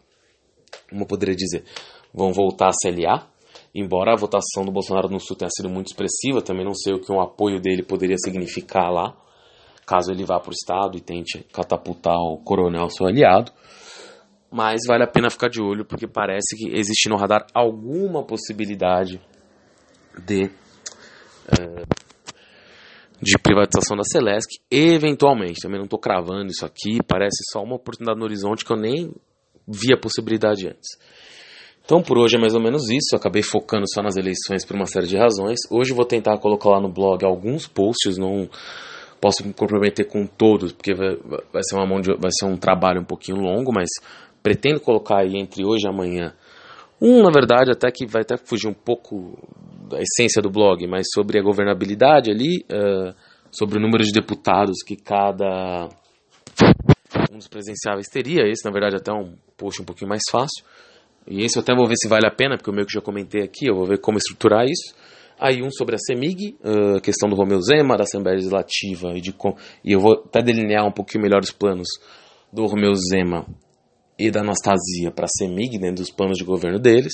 como 0.90 1.08
poderia 1.08 1.34
dizer, 1.34 1.64
vão 2.14 2.34
voltar 2.34 2.68
a 2.68 2.74
se 2.74 2.90
aliar. 2.90 3.32
Embora 3.74 4.14
a 4.14 4.18
votação 4.18 4.64
do 4.64 4.72
Bolsonaro 4.72 5.10
no 5.10 5.20
Sul 5.20 5.36
tenha 5.36 5.50
sido 5.50 5.70
muito 5.70 5.88
expressiva, 5.88 6.42
também 6.42 6.66
não 6.66 6.74
sei 6.74 6.94
o 6.94 7.00
que 7.00 7.12
um 7.12 7.22
apoio 7.22 7.60
dele 7.60 7.84
poderia 7.84 8.18
significar 8.18 8.92
lá, 8.92 9.16
caso 9.86 10.12
ele 10.12 10.24
vá 10.26 10.40
para 10.40 10.50
o 10.50 10.54
Estado 10.54 10.98
e 10.98 11.02
tente 11.02 11.46
catapultar 11.52 12.18
o 12.18 12.38
coronel 12.38 12.90
seu 12.90 13.08
aliado. 13.08 13.52
Mas 14.56 14.84
vale 14.88 15.04
a 15.04 15.08
pena 15.08 15.30
ficar 15.30 15.50
de 15.50 15.62
olho, 15.62 15.84
porque 15.84 16.08
parece 16.08 16.56
que 16.56 16.70
existe 16.74 17.10
no 17.10 17.18
radar 17.18 17.46
alguma 17.54 18.24
possibilidade 18.24 19.20
de. 20.26 20.50
É, 21.46 21.84
de 23.22 23.38
privatização 23.38 23.98
da 23.98 24.04
Celesc, 24.04 24.48
eventualmente, 24.72 25.62
também 25.62 25.78
não 25.78 25.86
estou 25.86 26.00
cravando 26.00 26.48
isso 26.48 26.66
aqui, 26.66 27.00
parece 27.06 27.38
só 27.52 27.62
uma 27.64 27.76
oportunidade 27.76 28.18
no 28.18 28.26
horizonte 28.26 28.64
que 28.64 28.72
eu 28.72 28.78
nem 28.78 29.14
vi 29.68 29.94
a 29.94 29.98
possibilidade 29.98 30.68
antes. 30.68 30.98
Então 31.84 32.02
por 32.02 32.18
hoje 32.18 32.38
é 32.38 32.40
mais 32.40 32.54
ou 32.54 32.62
menos 32.62 32.90
isso, 32.90 33.14
eu 33.14 33.18
acabei 33.18 33.42
focando 33.42 33.86
só 33.94 34.02
nas 34.02 34.16
eleições 34.16 34.66
por 34.66 34.76
uma 34.76 34.86
série 34.86 35.08
de 35.08 35.18
razões. 35.18 35.60
Hoje 35.70 35.94
vou 35.94 36.06
tentar 36.06 36.38
colocar 36.40 36.70
lá 36.70 36.82
no 36.82 36.92
blog 36.92 37.26
alguns 37.26 37.68
posts, 37.68 38.18
não 38.18 38.50
posso 39.20 39.46
me 39.46 39.54
comprometer 39.54 40.08
com 40.08 40.26
todos, 40.26 40.72
porque 40.72 40.94
vai, 40.94 41.16
vai 41.52 41.64
ser 41.64 41.76
uma 41.76 41.86
mão 41.86 42.00
de, 42.00 42.14
vai 42.16 42.32
ser 42.32 42.46
um 42.46 42.58
trabalho 42.58 43.02
um 43.02 43.06
pouquinho 43.06 43.38
longo, 43.38 43.72
mas 43.74 43.90
pretendo 44.46 44.80
colocar 44.80 45.22
aí 45.22 45.36
entre 45.36 45.66
hoje 45.66 45.88
e 45.88 45.90
amanhã 45.90 46.32
um, 47.02 47.22
na 47.22 47.30
verdade, 47.30 47.72
até 47.72 47.92
que 47.92 48.06
vai 48.06 48.22
até 48.22 48.38
fugir 48.38 48.68
um 48.68 48.74
pouco 48.74 49.38
da 49.90 50.00
essência 50.00 50.42
do 50.42 50.50
blog, 50.50 50.88
mas 50.88 51.08
sobre 51.14 51.38
a 51.38 51.44
governabilidade 51.44 52.32
ali, 52.32 52.66
uh, 52.72 53.14
sobre 53.52 53.78
o 53.78 53.82
número 53.82 54.04
de 54.04 54.12
deputados 54.12 54.82
que 54.86 54.96
cada 54.96 55.90
um 57.32 57.38
dos 57.38 57.48
presidenciáveis 57.48 58.08
teria. 58.08 58.48
Esse, 58.48 58.64
na 58.66 58.72
verdade, 58.72 58.96
até 58.96 59.12
é 59.12 59.14
um 59.14 59.36
post 59.58 59.82
um 59.82 59.86
pouquinho 59.86 60.10
mais 60.10 60.24
fácil. 60.32 60.64
E 61.28 61.44
esse 61.44 61.58
eu 61.58 61.62
até 61.62 61.76
vou 61.76 61.88
ver 61.88 61.96
se 61.98 62.08
vale 62.08 62.26
a 62.26 62.32
pena, 62.32 62.56
porque 62.56 62.70
eu 62.70 62.74
meio 62.74 62.88
que 62.88 62.94
já 62.94 63.02
comentei 63.02 63.42
aqui, 63.42 63.68
eu 63.68 63.76
vou 63.76 63.86
ver 63.86 64.00
como 64.00 64.18
estruturar 64.18 64.66
isso. 64.66 64.96
Aí 65.38 65.62
um 65.62 65.70
sobre 65.70 65.96
a 65.96 65.98
CEMIG, 65.98 66.56
a 66.64 66.98
uh, 66.98 67.02
questão 67.02 67.28
do 67.28 67.36
Romeu 67.36 67.60
Zema, 67.62 67.98
da 67.98 68.04
Assembleia 68.04 68.38
Legislativa, 68.38 69.12
e, 69.18 69.22
de, 69.22 69.36
e 69.84 69.92
eu 69.92 70.00
vou 70.00 70.14
até 70.14 70.42
delinear 70.42 70.88
um 70.88 70.92
pouquinho 70.92 71.24
melhor 71.24 71.42
os 71.42 71.52
planos 71.52 71.90
do 72.54 72.66
Romeu 72.66 72.94
Zema 72.96 73.46
e 74.18 74.32
da 74.32 74.42
Anastasia 74.42 75.12
para 75.12 75.26
a 75.26 75.30
CEMIG, 75.38 75.78
dentro 75.78 76.04
dos 76.04 76.12
planos 76.12 76.38
de 76.38 76.44
governo 76.44 76.80
deles, 76.80 77.14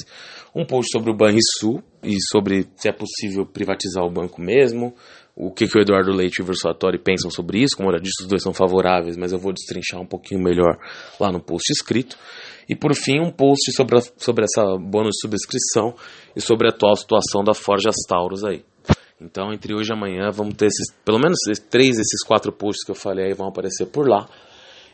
um 0.55 0.65
post 0.65 0.91
sobre 0.91 1.11
o 1.11 1.15
Banrisul 1.15 1.83
e 2.03 2.15
sobre 2.29 2.67
se 2.75 2.89
é 2.89 2.91
possível 2.91 3.45
privatizar 3.45 4.03
o 4.03 4.11
banco 4.11 4.41
mesmo, 4.41 4.93
o 5.35 5.51
que, 5.51 5.67
que 5.67 5.77
o 5.77 5.81
Eduardo 5.81 6.11
Leite 6.11 6.39
e 6.39 6.43
o 6.43 6.45
Versatori 6.45 6.99
pensam 6.99 7.31
sobre 7.31 7.63
isso, 7.63 7.75
como 7.75 7.89
eu 7.89 7.93
já 7.93 7.99
disse, 7.99 8.23
os 8.23 8.27
dois 8.27 8.43
são 8.43 8.53
favoráveis, 8.53 9.17
mas 9.17 9.31
eu 9.31 9.39
vou 9.39 9.53
destrinchar 9.53 9.99
um 9.99 10.05
pouquinho 10.05 10.41
melhor 10.41 10.77
lá 11.19 11.31
no 11.31 11.41
post 11.41 11.71
escrito. 11.71 12.17
E 12.67 12.75
por 12.75 12.93
fim, 12.93 13.19
um 13.19 13.31
post 13.31 13.71
sobre, 13.73 13.97
a, 13.97 14.01
sobre 14.17 14.43
essa 14.43 14.63
bônus 14.77 15.11
de 15.15 15.21
subscrição 15.21 15.95
e 16.35 16.41
sobre 16.41 16.67
a 16.67 16.69
atual 16.69 16.95
situação 16.95 17.43
da 17.43 17.53
Forjas 17.53 17.95
Taurus 18.07 18.43
aí. 18.43 18.63
Então, 19.19 19.53
entre 19.53 19.73
hoje 19.73 19.91
e 19.91 19.93
amanhã, 19.93 20.31
vamos 20.31 20.55
ter 20.55 20.65
esses, 20.65 20.93
pelo 21.05 21.19
menos 21.19 21.37
três 21.69 21.97
desses 21.97 22.23
quatro 22.25 22.51
posts 22.51 22.83
que 22.83 22.91
eu 22.91 22.95
falei 22.95 23.27
aí 23.27 23.33
vão 23.33 23.47
aparecer 23.47 23.85
por 23.85 24.07
lá. 24.07 24.27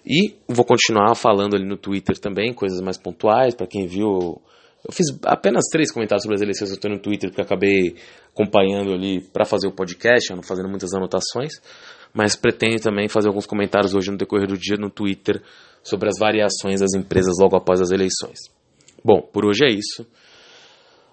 E 0.07 0.35
vou 0.47 0.63
continuar 0.63 1.13
falando 1.15 1.55
ali 1.55 1.65
no 1.65 1.75
Twitter 1.75 2.17
também, 2.17 2.53
coisas 2.53 2.79
mais 2.79 2.97
pontuais, 2.97 3.53
para 3.53 3.67
quem 3.67 3.85
viu. 3.85 4.41
Eu 4.87 4.93
fiz 4.93 5.07
apenas 5.25 5.65
três 5.69 5.91
comentários 5.91 6.23
sobre 6.23 6.35
as 6.35 6.41
eleições 6.41 6.69
eu 6.69 6.75
estou 6.75 6.89
no 6.89 6.97
Twitter, 6.97 7.29
porque 7.29 7.41
acabei 7.41 7.95
acompanhando 8.33 8.93
ali 8.93 9.19
para 9.19 9.43
fazer 9.43 9.67
o 9.67 9.71
podcast, 9.73 10.33
fazendo 10.43 10.69
muitas 10.69 10.93
anotações. 10.93 11.51
Mas 12.13 12.37
pretendo 12.37 12.79
também 12.79 13.09
fazer 13.09 13.27
alguns 13.27 13.45
comentários 13.45 13.93
hoje 13.93 14.09
no 14.09 14.17
decorrer 14.17 14.47
do 14.47 14.57
dia 14.57 14.77
no 14.77 14.89
Twitter 14.89 15.41
sobre 15.83 16.07
as 16.07 16.17
variações 16.17 16.79
das 16.79 16.93
empresas 16.93 17.33
logo 17.37 17.57
após 17.57 17.81
as 17.81 17.91
eleições. 17.91 18.39
Bom, 19.03 19.21
por 19.21 19.45
hoje 19.45 19.65
é 19.65 19.69
isso. 19.69 20.07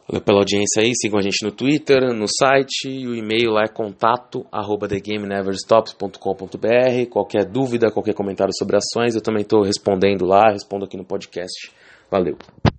Valeu 0.07 0.23
pela 0.23 0.41
audiência 0.41 0.83
aí, 0.83 0.93
sigam 0.95 1.19
a 1.19 1.23
gente 1.23 1.43
no 1.43 1.51
Twitter, 1.51 2.13
no 2.13 2.27
site, 2.29 2.89
e 2.89 3.07
o 3.07 3.15
e-mail 3.15 3.51
lá 3.51 3.63
é 3.63 3.69
contato 3.69 4.45
arroba 4.53 4.87
thegameneverstops.com.br. 4.87 7.09
Qualquer 7.11 7.47
dúvida, 7.47 7.91
qualquer 7.91 8.15
comentário 8.15 8.53
sobre 8.55 8.77
ações, 8.77 9.15
eu 9.15 9.23
também 9.23 9.43
estou 9.43 9.63
respondendo 9.63 10.27
lá, 10.27 10.53
respondo 10.53 10.85
aqui 10.85 10.99
no 10.99 11.05
podcast. 11.05 11.73
Valeu! 12.11 12.37